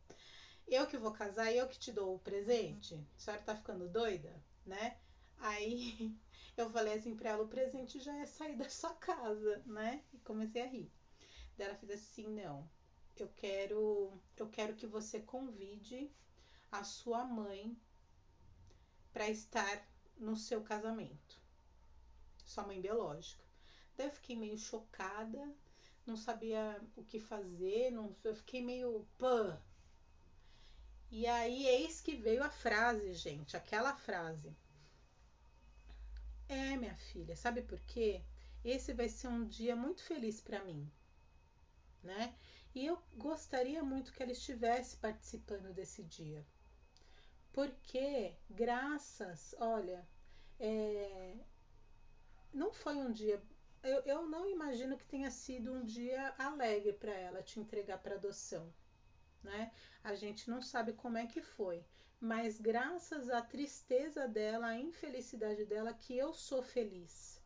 [0.68, 2.96] Eu que vou casar, eu que te dou o presente?
[3.16, 4.98] A senhora tá ficando doida, né?
[5.38, 6.14] Aí
[6.58, 10.04] eu falei assim pra ela: o presente já é sair da sua casa, né?
[10.12, 10.92] E comecei a rir.
[11.58, 12.70] Daí ela fez assim: não,
[13.16, 16.12] eu quero, eu quero que você convide
[16.70, 17.78] a sua mãe
[19.14, 21.42] para estar no seu casamento.
[22.46, 23.46] Sua mãe biológica.
[23.96, 25.56] Daí eu fiquei meio chocada,
[26.06, 29.62] não sabia o que fazer, não, eu fiquei meio pã.
[31.10, 34.56] E aí, eis que veio a frase, gente, aquela frase.
[36.50, 38.24] É, minha filha, sabe por quê?
[38.64, 40.92] Esse vai ser um dia muito feliz para mim,
[42.02, 42.36] né?
[42.74, 46.46] E eu gostaria muito que ela estivesse participando desse dia.
[47.52, 50.08] Porque, graças, olha,
[50.60, 51.38] é,
[52.52, 53.42] não foi um dia
[53.84, 58.16] eu, eu não imagino que tenha sido um dia alegre para ela te entregar para
[58.16, 58.74] adoção,
[59.44, 59.72] né?
[60.04, 61.86] A gente não sabe como é que foi,
[62.20, 67.42] mas graças à tristeza dela, à infelicidade dela, que eu sou feliz.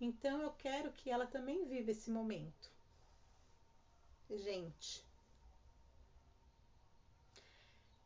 [0.00, 2.72] Então eu quero que ela também viva esse momento.
[4.28, 5.06] Gente,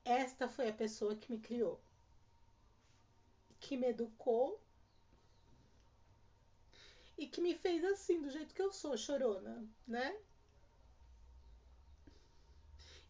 [0.04, 1.80] esta foi a pessoa que me criou,
[3.58, 4.60] que me educou
[7.18, 10.16] e que me fez assim, do jeito que eu sou, chorona, né?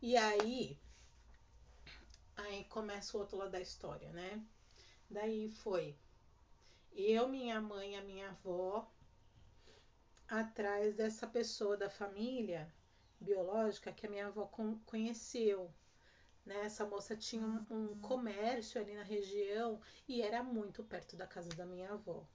[0.01, 0.81] E aí,
[2.37, 4.43] aí começa o outro lado da história, né?
[5.11, 5.95] Daí foi
[6.93, 8.91] eu, minha mãe, a minha avó,
[10.27, 12.73] atrás dessa pessoa da família
[13.21, 14.47] biológica que a minha avó
[14.87, 15.73] conheceu.
[16.47, 16.65] Né?
[16.65, 21.51] Essa moça tinha um, um comércio ali na região e era muito perto da casa
[21.51, 22.27] da minha avó.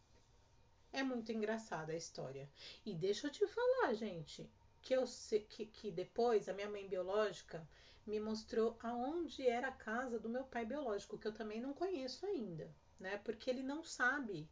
[0.93, 2.47] É muito engraçada a história.
[2.86, 4.47] E deixa eu te falar, gente,
[4.79, 7.67] que eu sei que, que depois a minha mãe biológica
[8.06, 12.25] me mostrou aonde era a casa do meu pai biológico, que eu também não conheço
[12.27, 13.17] ainda, né?
[13.17, 14.47] Porque ele não sabe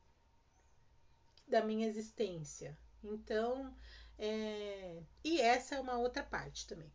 [1.47, 2.75] da minha existência.
[3.03, 3.75] Então,
[4.17, 5.03] é...
[5.23, 6.91] e essa é uma outra parte também.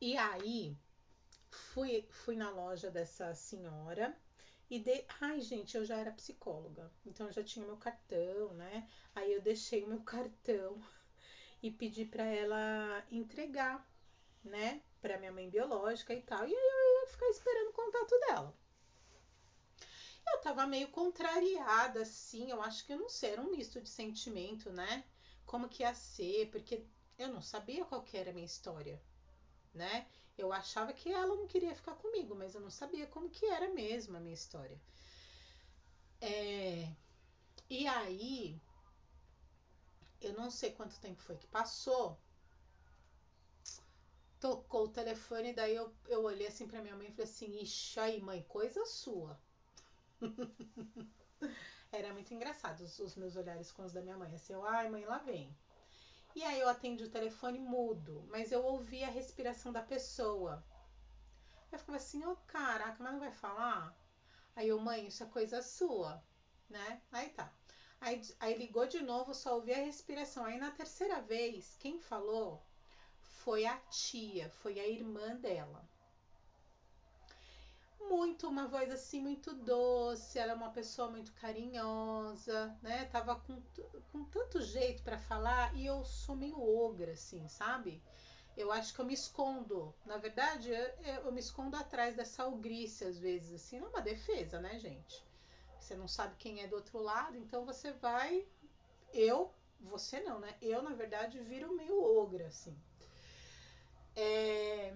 [0.00, 0.76] E aí,
[1.50, 4.14] fui, fui na loja dessa senhora
[4.70, 5.04] e de...
[5.20, 8.88] Ai, gente, eu já era psicóloga, então eu já tinha meu cartão, né?
[9.14, 10.80] Aí eu deixei o meu cartão
[11.60, 13.84] e pedi para ela entregar,
[14.44, 16.46] né, para minha mãe biológica e tal.
[16.46, 18.56] E aí eu ia ficar esperando o contato dela.
[20.32, 23.88] Eu tava meio contrariada, assim, eu acho que eu não sei, era um misto de
[23.88, 25.04] sentimento, né?
[25.44, 26.86] Como que ia ser, porque
[27.18, 29.02] eu não sabia qual que era a minha história,
[29.74, 30.06] né?
[30.40, 33.68] Eu achava que ela não queria ficar comigo, mas eu não sabia como que era
[33.68, 34.80] mesmo a minha história.
[36.20, 36.90] É...
[37.68, 38.60] E aí,
[40.20, 42.18] eu não sei quanto tempo foi que passou.
[44.40, 48.00] Tocou o telefone, daí eu, eu olhei assim pra minha mãe e falei assim: Ixi,
[48.00, 49.38] aí, mãe, coisa sua.
[51.92, 54.34] era muito engraçado os, os, meus olhares com os da minha mãe.
[54.34, 55.54] Assim, eu, ai, mãe, lá vem.
[56.34, 60.64] E aí eu atendi o telefone mudo, mas eu ouvi a respiração da pessoa.
[61.72, 63.96] Eu ficava assim, ô oh, caraca, mas não vai falar?
[64.56, 66.22] Aí eu, mãe, isso é coisa sua,
[66.68, 67.02] né?
[67.12, 67.52] Aí tá.
[68.00, 70.44] Aí, aí ligou de novo, só ouvi a respiração.
[70.44, 72.64] Aí na terceira vez, quem falou
[73.20, 75.88] foi a tia, foi a irmã dela
[78.08, 83.04] muito, uma voz assim muito doce, ela é uma pessoa muito carinhosa, né?
[83.06, 83.62] Tava com,
[84.12, 88.02] com tanto jeito para falar e eu sou meio ogra, assim, sabe?
[88.56, 89.94] Eu acho que eu me escondo.
[90.04, 94.60] Na verdade, eu, eu me escondo atrás dessa ogrice às vezes, assim, é uma defesa,
[94.60, 95.24] né, gente?
[95.78, 98.46] Você não sabe quem é do outro lado, então você vai.
[99.12, 100.56] Eu, você não, né?
[100.60, 102.76] Eu, na verdade, viro meio ogra, assim.
[104.14, 104.94] É,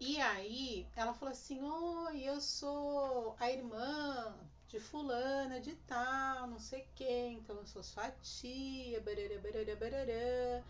[0.00, 4.34] e aí ela falou assim: Oi, eu sou a irmã
[4.66, 10.64] de fulana de tal, não sei quem, então eu sou sua tia, barará, barará, barará.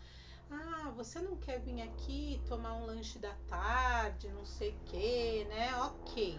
[0.49, 5.73] Ah, você não quer vir aqui tomar um lanche da tarde, não sei que, né?
[5.77, 6.37] Ok.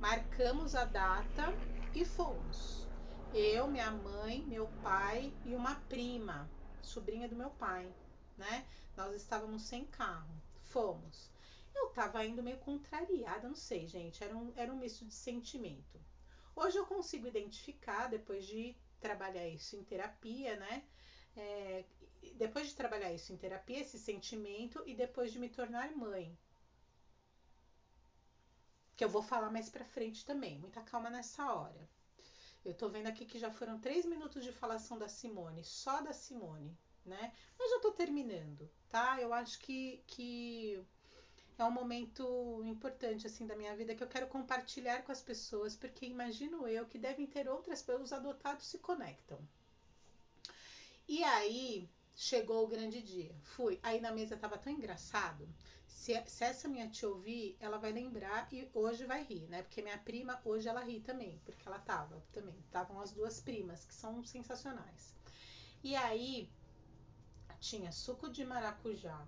[0.00, 1.54] Marcamos a data
[1.94, 2.88] e fomos.
[3.32, 6.50] Eu, minha mãe, meu pai e uma prima,
[6.82, 7.94] sobrinha do meu pai,
[8.40, 8.66] né?
[8.96, 10.34] Nós estávamos sem carro.
[10.64, 11.30] Fomos.
[11.74, 14.24] Eu tava indo meio contrariada, não sei, gente.
[14.24, 16.00] Era um, era um misto de sentimento.
[16.56, 20.84] Hoje eu consigo identificar, depois de trabalhar isso em terapia, né?
[21.36, 21.84] É,
[22.34, 26.36] depois de trabalhar isso em terapia, esse sentimento, e depois de me tornar mãe.
[28.96, 30.58] Que eu vou falar mais pra frente também.
[30.58, 31.88] Muita calma nessa hora.
[32.64, 36.12] Eu tô vendo aqui que já foram três minutos de falação da Simone, só da
[36.12, 37.32] Simone né?
[37.58, 39.20] Mas já tô terminando, tá?
[39.20, 40.82] Eu acho que, que
[41.58, 45.76] é um momento importante assim da minha vida que eu quero compartilhar com as pessoas,
[45.76, 49.38] porque imagino eu que devem ter outras pessoas, os adotados se conectam.
[51.08, 53.34] E aí chegou o grande dia.
[53.42, 53.80] Fui.
[53.82, 55.48] Aí na mesa tava tão engraçado.
[55.86, 59.62] Se, se, essa minha tia ouvir, ela vai lembrar e hoje vai rir, né?
[59.62, 62.58] Porque minha prima hoje ela ri também, porque ela tava também.
[62.60, 65.14] Estavam as duas primas, que são sensacionais.
[65.82, 66.50] E aí
[67.60, 69.24] tinha suco de maracujá.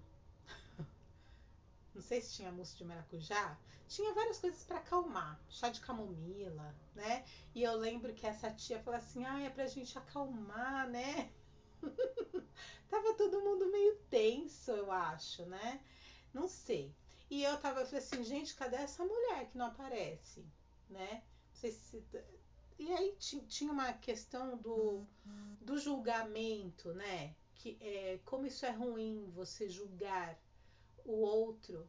[1.95, 3.57] Não sei se tinha mousse de maracujá.
[3.87, 5.39] Tinha várias coisas para acalmar.
[5.51, 7.25] Chá de camomila, né?
[7.55, 11.31] E eu lembro que essa tia falou assim: ah, é pra gente acalmar, né?
[12.89, 15.81] tava todo mundo meio tenso, eu acho, né?
[16.33, 16.95] Não sei.
[17.31, 20.45] E eu tava eu falei assim, gente, cadê essa mulher que não aparece?
[20.89, 21.23] Né?
[21.51, 22.05] Não sei se.
[22.79, 25.07] E aí tinha uma questão do,
[25.61, 27.35] do julgamento, né?
[27.63, 30.37] Que é, como isso é ruim você julgar
[31.05, 31.89] o outro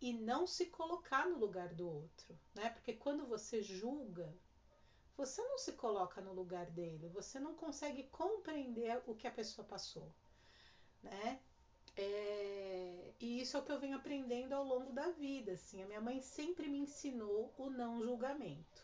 [0.00, 2.70] e não se colocar no lugar do outro, né?
[2.70, 4.34] Porque quando você julga,
[5.14, 9.66] você não se coloca no lugar dele, você não consegue compreender o que a pessoa
[9.66, 10.10] passou,
[11.02, 11.42] né?
[11.94, 15.82] É, e isso é o que eu venho aprendendo ao longo da vida, assim.
[15.82, 18.82] A minha mãe sempre me ensinou o não julgamento.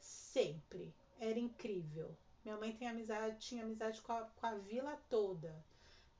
[0.00, 0.94] Sempre.
[1.20, 2.16] Era incrível.
[2.44, 5.64] Minha mãe tem amizade, tinha amizade com a, com a vila toda,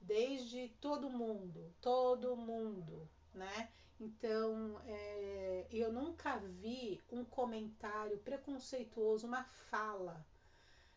[0.01, 3.71] desde todo mundo, todo mundo, né?
[4.01, 10.27] Então, é, eu nunca vi um comentário preconceituoso, uma fala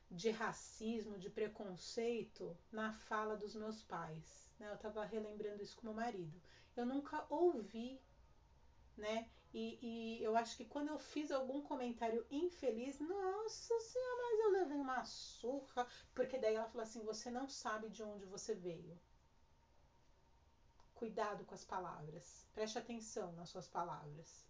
[0.10, 4.52] de racismo, de preconceito na fala dos meus pais.
[4.58, 4.70] Né?
[4.70, 6.42] Eu estava relembrando isso com meu marido.
[6.76, 8.00] Eu nunca ouvi,
[8.96, 9.30] né?
[9.54, 14.52] E, e, eu acho que quando eu fiz algum comentário infeliz, nossa senhora, mas eu
[14.52, 19.00] levei uma surra, porque daí ela falou assim: você não sabe de onde você veio.
[20.94, 24.46] Cuidado com as palavras, preste atenção nas suas palavras,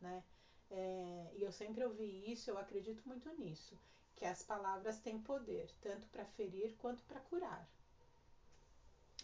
[0.00, 0.24] né?
[0.70, 3.78] É, e eu sempre ouvi isso, eu acredito muito nisso,
[4.14, 7.68] que as palavras têm poder, tanto para ferir quanto para curar.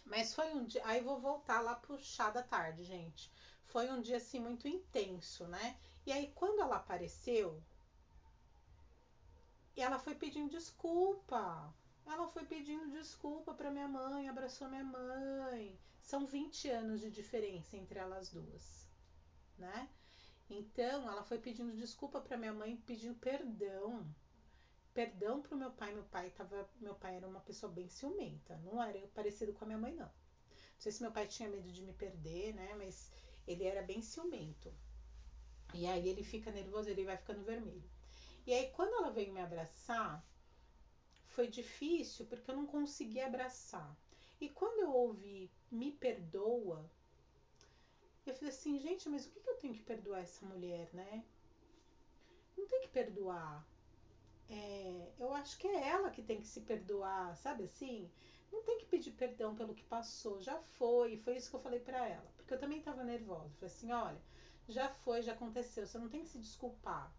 [0.03, 0.81] Mas foi um dia.
[0.85, 3.31] Aí vou voltar lá pro chá da tarde, gente
[3.65, 5.77] foi um dia assim muito intenso, né?
[6.05, 7.61] E aí quando ela apareceu,
[9.75, 11.73] ela foi pedindo desculpa.
[12.05, 15.77] Ela foi pedindo desculpa para minha mãe, abraçou minha mãe.
[16.01, 18.87] São 20 anos de diferença entre elas duas,
[19.57, 19.89] né?
[20.49, 24.07] Então, ela foi pedindo desculpa para minha mãe, pedindo perdão.
[24.93, 25.93] Perdão pro meu pai.
[25.93, 29.67] Meu pai tava, meu pai era uma pessoa bem ciumenta, não era parecido com a
[29.67, 30.05] minha mãe não.
[30.05, 32.75] Não sei se meu pai tinha medo de me perder, né?
[32.75, 33.11] Mas
[33.47, 34.73] ele era bem ciumento.
[35.73, 37.89] E aí ele fica nervoso, ele vai ficando vermelho.
[38.45, 40.25] E aí quando ela veio me abraçar,
[41.27, 43.95] foi difícil porque eu não consegui abraçar.
[44.39, 46.89] E quando eu ouvi me perdoa,
[48.25, 51.23] eu falei assim, gente, mas o que, eu tenho que perdoar essa mulher, né?
[52.57, 53.65] não tem que perdoar.
[54.49, 58.09] É, eu acho que é ela que tem que se perdoar, sabe assim?
[58.51, 61.17] Não tem que pedir perdão pelo que passou, já foi.
[61.17, 63.49] Foi isso que eu falei para ela, porque eu também tava nervosa.
[63.59, 64.21] Falei assim: olha,
[64.69, 67.11] já foi, já aconteceu, você não tem que se desculpar.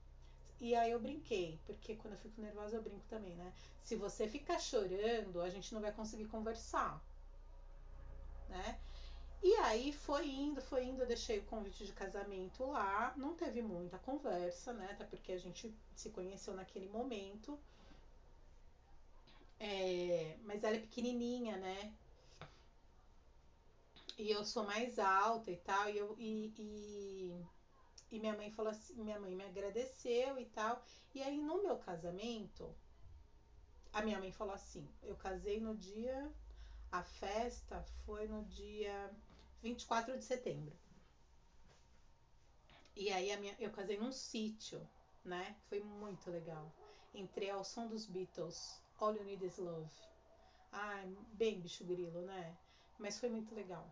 [0.60, 3.52] E aí eu brinquei, porque quando eu fico nervosa eu brinco também, né?
[3.82, 7.02] Se você ficar chorando, a gente não vai conseguir conversar,
[8.48, 8.80] né?
[9.42, 13.60] E aí foi indo, foi indo, eu deixei o convite de casamento lá, não teve
[13.60, 14.88] muita conversa, né?
[14.92, 17.58] Até porque a gente se conheceu naquele momento.
[19.58, 21.92] É, mas ela é pequenininha, né?
[24.18, 27.46] E eu sou mais alta e tal, e, eu, e, e,
[28.10, 30.82] e minha mãe falou assim, minha mãe me agradeceu e tal.
[31.14, 32.74] E aí no meu casamento,
[33.92, 36.32] a minha mãe falou assim, eu casei no dia,
[36.90, 39.10] a festa foi no dia
[39.62, 40.74] 24 de setembro.
[42.94, 44.80] E aí a minha, eu casei num sítio,
[45.22, 45.54] né?
[45.68, 46.72] Foi muito legal.
[47.12, 49.92] Entrei ao som dos Beatles, All You Need Is Love.
[50.72, 52.56] Ai, bem bicho grilo, né?
[52.98, 53.86] Mas foi muito legal.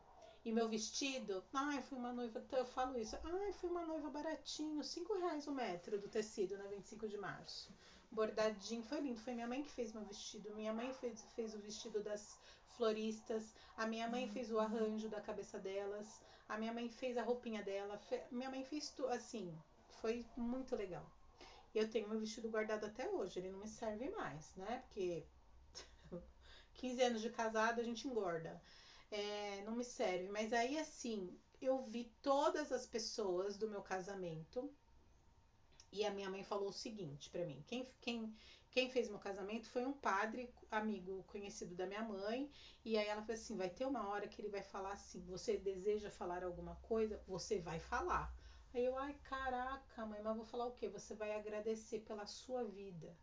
[0.45, 4.85] E meu vestido, ai, fui uma noiva, eu falo isso, ai, fui uma noiva baratinho,
[4.85, 7.73] 5 reais o metro do tecido na 25 de março.
[8.11, 10.55] Bordadinho, foi lindo, foi minha mãe que fez meu vestido.
[10.55, 12.39] Minha mãe fez, fez o vestido das
[12.77, 17.23] floristas, a minha mãe fez o arranjo da cabeça delas, a minha mãe fez a
[17.23, 18.21] roupinha dela, fe...
[18.31, 19.57] minha mãe fez tudo, assim,
[20.03, 21.11] foi muito legal.
[21.75, 24.83] Eu tenho meu vestido guardado até hoje, ele não me serve mais, né?
[24.85, 25.25] Porque
[26.75, 28.61] 15 anos de casado a gente engorda
[29.15, 30.29] é, não me serve.
[30.29, 34.69] Mas aí, assim, eu vi todas as pessoas do meu casamento
[35.93, 38.37] e a minha mãe falou o seguinte para mim: quem, quem,
[38.73, 42.51] quem fez meu casamento foi um padre, amigo conhecido da minha mãe.
[42.85, 45.57] E aí ela falou assim: vai ter uma hora que ele vai falar assim: você
[45.57, 47.23] deseja falar alguma coisa?
[47.29, 48.35] Você vai falar.
[48.75, 50.89] Aí eu, ai, caraca, mãe, mas vou falar o quê?
[50.89, 53.17] Você vai agradecer pela sua vida.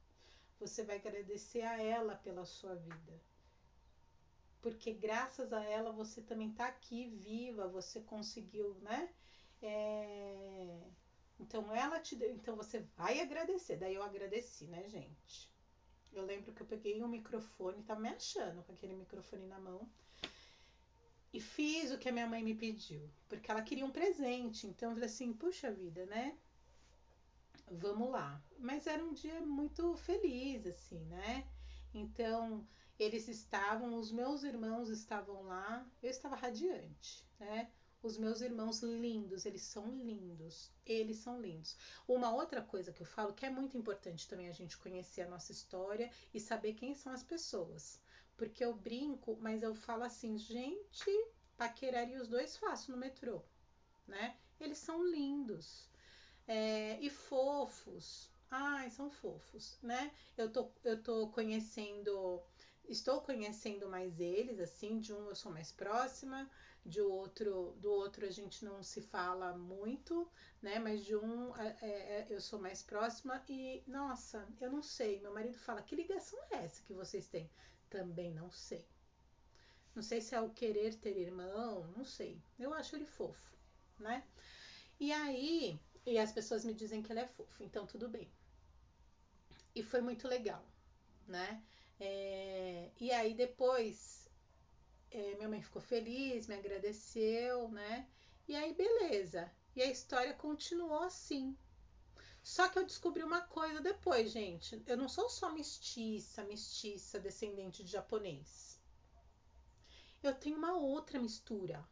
[0.58, 3.31] Você vai agradecer a ela pela sua vida
[4.62, 9.10] porque graças a ela você também está aqui viva, você conseguiu, né?
[9.62, 10.80] É...
[11.40, 13.78] Então ela te deu, então você vai agradecer.
[13.78, 15.52] Daí eu agradeci, né, gente?
[16.14, 19.90] Eu lembro que eu peguei um microfone, tava me achando com aquele microfone na mão.
[21.34, 24.68] E fiz o que a minha mãe me pediu, porque ela queria um presente.
[24.68, 26.38] Então eu falei assim, puxa vida, né?
[27.72, 28.42] Vamos lá.
[28.60, 31.48] Mas era um dia muito feliz, assim, né?
[31.94, 32.68] Então,
[33.00, 37.72] eles estavam, os meus irmãos estavam lá, eu estava radiante, né?
[38.04, 41.78] Os meus irmãos lindos, eles são lindos, eles são lindos.
[42.08, 45.30] Uma outra coisa que eu falo que é muito importante também a gente conhecer a
[45.30, 48.02] nossa história e saber quem são as pessoas.
[48.36, 51.12] Porque eu brinco, mas eu falo assim, gente,
[51.56, 53.44] paqueraria os dois fácil no metrô,
[54.08, 54.36] né?
[54.60, 55.88] Eles são lindos
[56.48, 58.32] é, e fofos.
[58.50, 60.12] Ai, são fofos, né?
[60.36, 62.42] Eu tô, eu tô conhecendo
[62.88, 66.50] estou conhecendo mais eles, assim, de um eu sou mais próxima,
[66.86, 70.30] de outro, do outro a gente não se fala muito,
[70.62, 70.80] né?
[70.80, 75.20] Mas de um é, é, é, eu sou mais próxima e, nossa, eu não sei.
[75.20, 77.50] Meu marido fala, que ligação é essa que vocês têm?
[77.90, 78.86] Também não sei.
[79.94, 82.42] Não sei se é o querer ter irmão, não sei.
[82.58, 83.56] Eu acho ele fofo,
[84.00, 84.24] né?
[85.00, 88.32] E aí, e as pessoas me dizem que ele é fofo, então tudo bem.
[89.76, 90.66] E foi muito legal,
[91.28, 91.62] né?
[92.04, 94.28] É, e aí depois
[95.12, 98.10] é, minha mãe ficou feliz, me agradeceu, né?
[98.48, 99.52] E aí beleza.
[99.76, 101.56] E a história continuou assim.
[102.42, 104.82] Só que eu descobri uma coisa depois, gente.
[104.88, 108.80] Eu não sou só mestiça, mestiça, descendente de japonês.
[110.24, 111.88] Eu tenho uma outra mistura.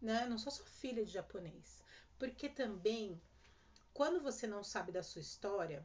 [0.00, 0.26] Né?
[0.26, 1.82] Não sou só filha de japonês.
[2.20, 3.20] Porque também,
[3.92, 5.84] quando você não sabe da sua história,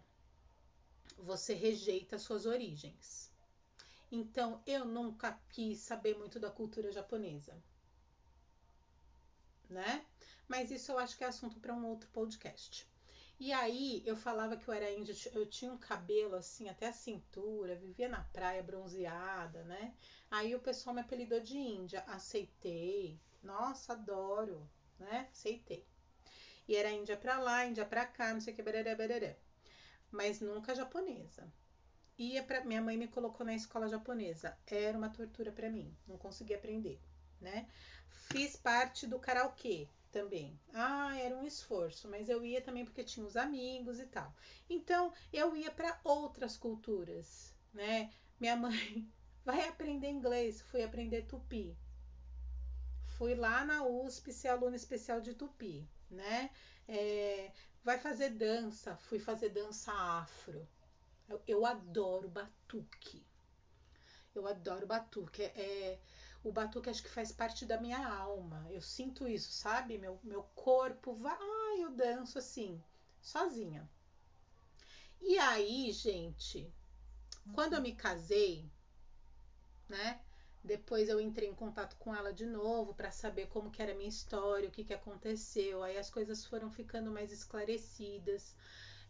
[1.23, 3.31] você rejeita suas origens.
[4.11, 7.55] Então, eu nunca quis saber muito da cultura japonesa.
[9.69, 10.05] Né?
[10.47, 12.89] Mas isso eu acho que é assunto para um outro podcast.
[13.39, 16.93] E aí eu falava que eu era índia, eu tinha um cabelo assim até a
[16.93, 19.95] cintura, vivia na praia bronzeada, né?
[20.29, 23.17] Aí o pessoal me apelidou de índia, aceitei.
[23.41, 25.29] Nossa, adoro, né?
[25.31, 25.87] Aceitei.
[26.67, 29.35] E era índia pra lá, índia pra cá, não sei o que, barará, barará
[30.11, 31.51] mas nunca japonesa.
[32.17, 34.57] Ia para minha mãe me colocou na escola japonesa.
[34.67, 36.99] Era uma tortura para mim, não conseguia aprender,
[37.39, 37.67] né?
[38.09, 40.59] Fiz parte do karaokê também.
[40.73, 44.33] Ah, era um esforço, mas eu ia também porque tinha os amigos e tal.
[44.69, 48.11] Então, eu ia para outras culturas, né?
[48.39, 49.07] Minha mãe
[49.45, 51.77] vai aprender inglês, fui aprender tupi.
[53.17, 56.49] Fui lá na USP ser aluna especial de tupi, né?
[56.87, 57.51] É,
[57.83, 58.95] vai fazer dança.
[58.97, 60.67] Fui fazer dança afro.
[61.27, 63.25] Eu, eu adoro batuque.
[64.33, 65.43] Eu adoro batuque.
[65.43, 65.99] É, é,
[66.43, 68.67] o batuque acho que faz parte da minha alma.
[68.69, 69.97] Eu sinto isso, sabe?
[69.97, 71.37] Meu, meu corpo vai.
[71.79, 72.81] Eu danço assim,
[73.21, 73.89] sozinha.
[75.21, 76.71] E aí, gente,
[77.53, 78.69] quando eu me casei,
[79.87, 80.21] né?
[80.63, 83.95] Depois eu entrei em contato com ela de novo para saber como que era a
[83.95, 85.81] minha história, o que, que aconteceu.
[85.81, 88.55] Aí as coisas foram ficando mais esclarecidas.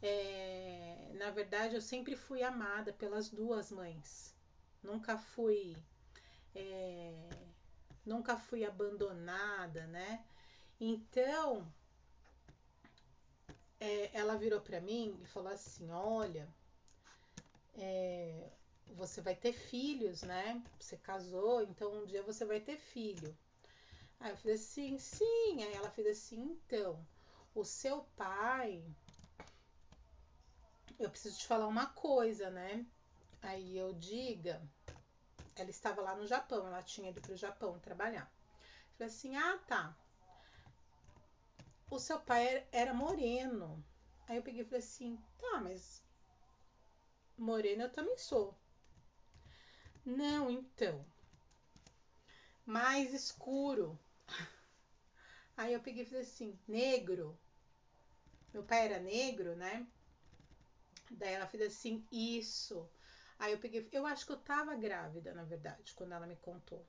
[0.02, 4.36] É, na verdade, eu sempre fui amada pelas duas mães.
[4.82, 5.76] Nunca fui,
[6.56, 7.30] é,
[8.06, 10.24] nunca fui abandonada, né?
[10.80, 11.68] Então,
[13.80, 16.48] é, ela virou para mim e falou assim: Olha,
[17.76, 18.52] é,
[18.96, 20.62] você vai ter filhos, né?
[20.80, 23.36] Você casou, então um dia você vai ter filho.
[24.20, 25.64] Aí eu falei assim, sim.
[25.64, 27.06] Aí ela fez assim, então,
[27.56, 28.84] o seu pai.
[31.00, 32.86] Eu preciso te falar uma coisa, né?
[33.42, 34.62] Aí eu diga.
[35.56, 38.32] Ela estava lá no Japão, ela tinha ido para o Japão trabalhar.
[38.92, 39.96] Eu falei assim, ah, tá.
[41.90, 43.84] O seu pai era moreno.
[44.28, 46.04] Aí eu peguei e falei assim, tá, mas
[47.38, 48.56] moreno eu também sou.
[50.10, 51.06] Não, então.
[52.66, 53.98] Mais escuro.
[55.56, 57.38] Aí eu peguei e falei assim, negro.
[58.52, 59.86] Meu pai era negro, né?
[61.12, 62.90] Daí ela fez assim, isso.
[63.38, 66.84] Aí eu peguei, eu acho que eu tava grávida, na verdade, quando ela me contou.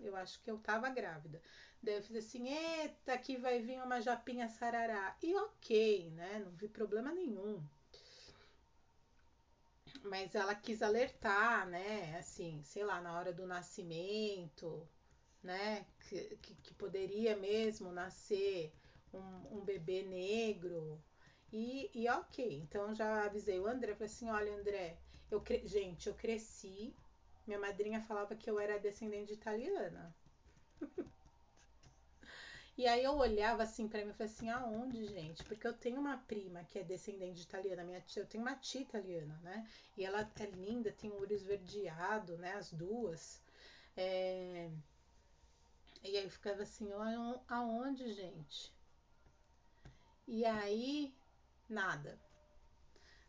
[0.00, 1.40] Eu acho que eu tava grávida.
[1.80, 5.16] Daí eu fiz assim, eita, aqui vai vir uma japinha sarará.
[5.22, 6.42] E ok, né?
[6.44, 7.64] Não vi problema nenhum
[10.04, 12.16] mas ela quis alertar, né?
[12.18, 14.88] Assim, sei lá, na hora do nascimento,
[15.42, 15.86] né?
[16.08, 18.72] Que, que, poderia mesmo nascer
[19.12, 21.02] um, um, bebê negro.
[21.52, 24.98] E, e ok, então já avisei o André, falei assim, olha André,
[25.30, 25.66] eu cre...
[25.66, 26.94] gente, eu cresci,
[27.46, 30.14] minha madrinha falava que eu era descendente de italiana.
[32.78, 35.42] E aí eu olhava assim para mim e falei assim, aonde, gente?
[35.42, 38.54] Porque eu tenho uma prima que é descendente de italiana, minha tia, eu tenho uma
[38.54, 39.68] tia italiana, né?
[39.96, 42.52] E ela é linda, tem o olho esverdeado, né?
[42.52, 43.42] As duas.
[43.96, 44.70] É...
[46.04, 46.88] E aí eu ficava assim,
[47.48, 48.72] aonde, gente?
[50.28, 51.12] E aí,
[51.68, 52.16] nada.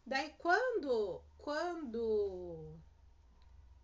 [0.05, 2.77] Daí quando, quando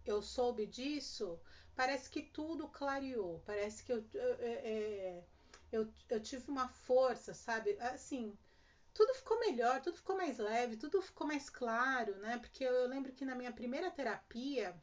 [0.06, 1.40] eu soube disso,
[1.76, 3.42] parece que tudo clareou.
[3.48, 5.24] Parece que eu, é,
[5.72, 7.78] eu, eu tive uma força, sabe?
[7.80, 8.38] Assim,
[8.94, 12.38] tudo ficou melhor, tudo ficou mais leve, tudo ficou mais claro, né?
[12.38, 14.76] Porque eu, eu lembro que na minha primeira terapia,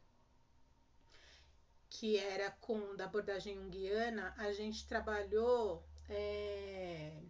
[1.89, 5.83] que era com da abordagem junguiana, a gente trabalhou.
[6.09, 7.21] É,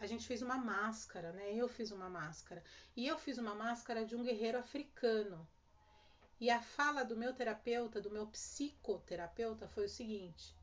[0.00, 1.54] a gente fez uma máscara, né?
[1.54, 2.62] Eu fiz uma máscara.
[2.96, 5.48] E eu fiz uma máscara de um guerreiro africano.
[6.40, 10.54] E a fala do meu terapeuta, do meu psicoterapeuta, foi o seguinte: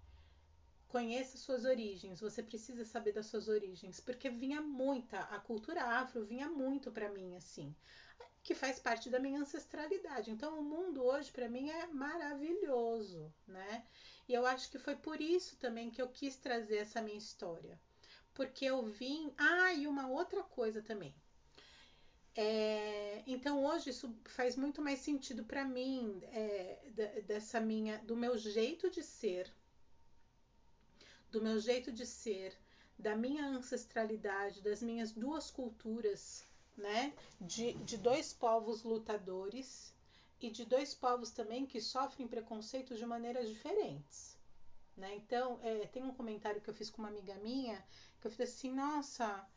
[0.91, 6.25] conheça suas origens, você precisa saber das suas origens, porque vinha muita, a cultura afro
[6.25, 7.73] vinha muito para mim assim,
[8.43, 10.31] que faz parte da minha ancestralidade.
[10.31, 13.85] Então o mundo hoje para mim é maravilhoso, né?
[14.27, 17.79] E eu acho que foi por isso também que eu quis trazer essa minha história.
[18.33, 19.33] Porque eu vim.
[19.37, 21.13] Ah, e uma outra coisa também.
[22.35, 26.79] É, então hoje isso faz muito mais sentido para mim é,
[27.27, 29.51] dessa minha do meu jeito de ser
[31.31, 32.57] do meu jeito de ser,
[32.97, 36.45] da minha ancestralidade, das minhas duas culturas,
[36.77, 37.13] né?
[37.39, 39.93] De, de dois povos lutadores
[40.39, 44.37] e de dois povos também que sofrem preconceito de maneiras diferentes.
[44.97, 45.15] Né?
[45.15, 47.83] Então, é, tem um comentário que eu fiz com uma amiga minha
[48.19, 49.47] que eu falei assim: nossa,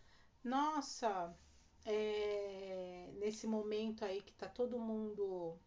[0.42, 1.36] nossa,
[1.84, 5.58] é, nesse momento aí que tá todo mundo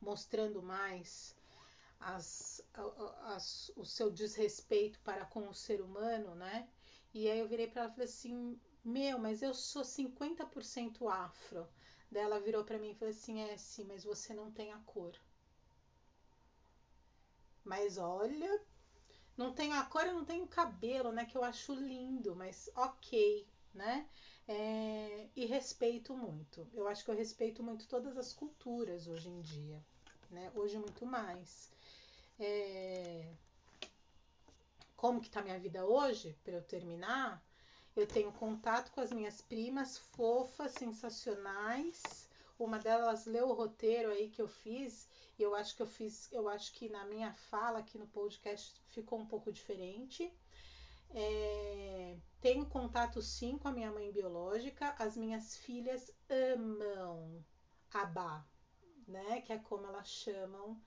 [0.00, 1.36] mostrando mais
[2.00, 2.62] as,
[3.24, 6.68] as, o seu desrespeito para com o ser humano, né?
[7.12, 11.66] E aí eu virei para ela e falei assim: Meu, mas eu sou 50% afro.
[12.10, 14.78] Daí ela virou para mim e falou assim: É, sim, mas você não tem a
[14.80, 15.14] cor.
[17.64, 18.62] Mas olha,
[19.36, 21.24] não tenho a cor, eu não tenho cabelo, né?
[21.24, 24.08] Que eu acho lindo, mas ok, né?
[24.46, 26.68] É, e respeito muito.
[26.72, 29.84] Eu acho que eu respeito muito todas as culturas hoje em dia,
[30.30, 30.52] né?
[30.54, 31.74] Hoje muito mais
[32.38, 33.28] é,
[34.96, 37.42] como que tá minha vida hoje, para eu terminar,
[37.94, 42.28] eu tenho contato com as minhas primas fofas, sensacionais.
[42.58, 45.08] Uma delas leu o roteiro aí que eu fiz,
[45.38, 48.80] e eu acho que eu fiz, eu acho que na minha fala aqui no podcast
[48.88, 50.32] ficou um pouco diferente.
[51.10, 54.94] É, tenho contato sim com a minha mãe biológica.
[54.98, 57.44] As minhas filhas amam
[57.92, 58.46] a Bá,
[59.06, 59.40] né?
[59.42, 60.80] Que é como elas chamam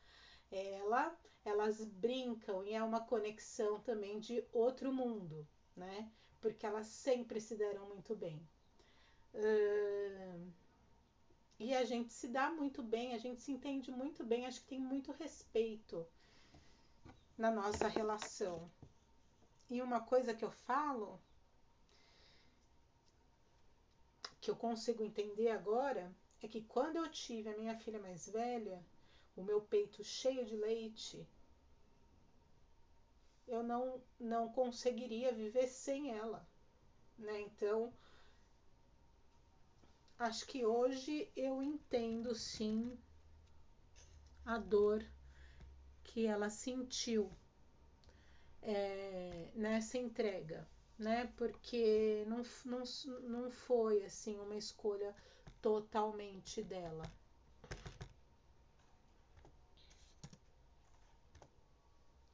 [0.52, 1.18] ela.
[1.46, 6.12] Elas brincam e é uma conexão também de outro mundo, né?
[6.42, 8.48] Porque elas sempre se deram muito bem.
[9.34, 10.52] Uh,
[11.60, 14.68] e a gente se dá muito bem, a gente se entende muito bem, acho que
[14.68, 16.06] tem muito respeito
[17.38, 18.70] na nossa relação.
[19.70, 21.22] E uma coisa que eu falo,
[24.42, 28.84] que eu consigo entender agora, é que quando eu tive a minha filha mais velha,
[29.36, 31.28] o meu peito cheio de leite,
[33.48, 36.48] eu não, não conseguiria viver sem ela.
[37.18, 37.42] Né?
[37.42, 37.94] Então,
[40.18, 42.98] acho que hoje eu entendo sim
[44.46, 45.06] a dor
[46.04, 47.32] que ela sentiu
[48.62, 50.68] é, nessa entrega,
[50.98, 51.32] né?
[51.38, 52.84] Porque não, não,
[53.22, 55.16] não foi assim uma escolha
[55.62, 57.04] totalmente dela.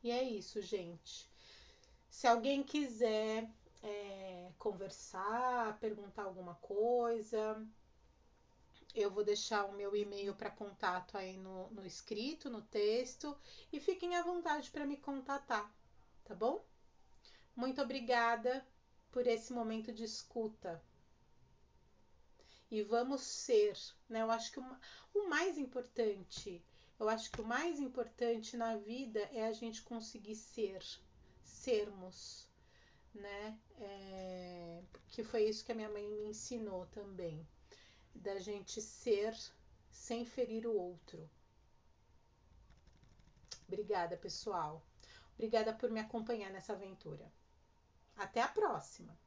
[0.06, 1.28] E é isso, gente.
[2.08, 3.50] Se alguém quiser
[3.82, 7.68] é, conversar, perguntar alguma coisa,
[8.94, 13.36] eu vou deixar o meu e-mail para contato aí no, no escrito, no texto,
[13.74, 15.76] e fiquem à vontade para me contatar,
[16.24, 16.64] tá bom?
[17.56, 18.64] Muito obrigada
[19.10, 20.84] por esse momento de escuta.
[22.70, 23.76] E vamos ser,
[24.08, 24.22] né?
[24.22, 24.78] Eu acho que o,
[25.16, 26.64] o mais importante,
[27.00, 30.82] eu acho que o mais importante na vida é a gente conseguir ser,
[31.44, 32.50] sermos,
[33.14, 33.60] né?
[33.78, 37.46] É, que foi isso que a minha mãe me ensinou também,
[38.14, 39.36] da gente ser
[39.92, 41.30] sem ferir o outro.
[43.68, 44.86] Obrigada, pessoal.
[45.34, 47.32] Obrigada por me acompanhar nessa aventura.
[48.16, 49.18] Até a próxima!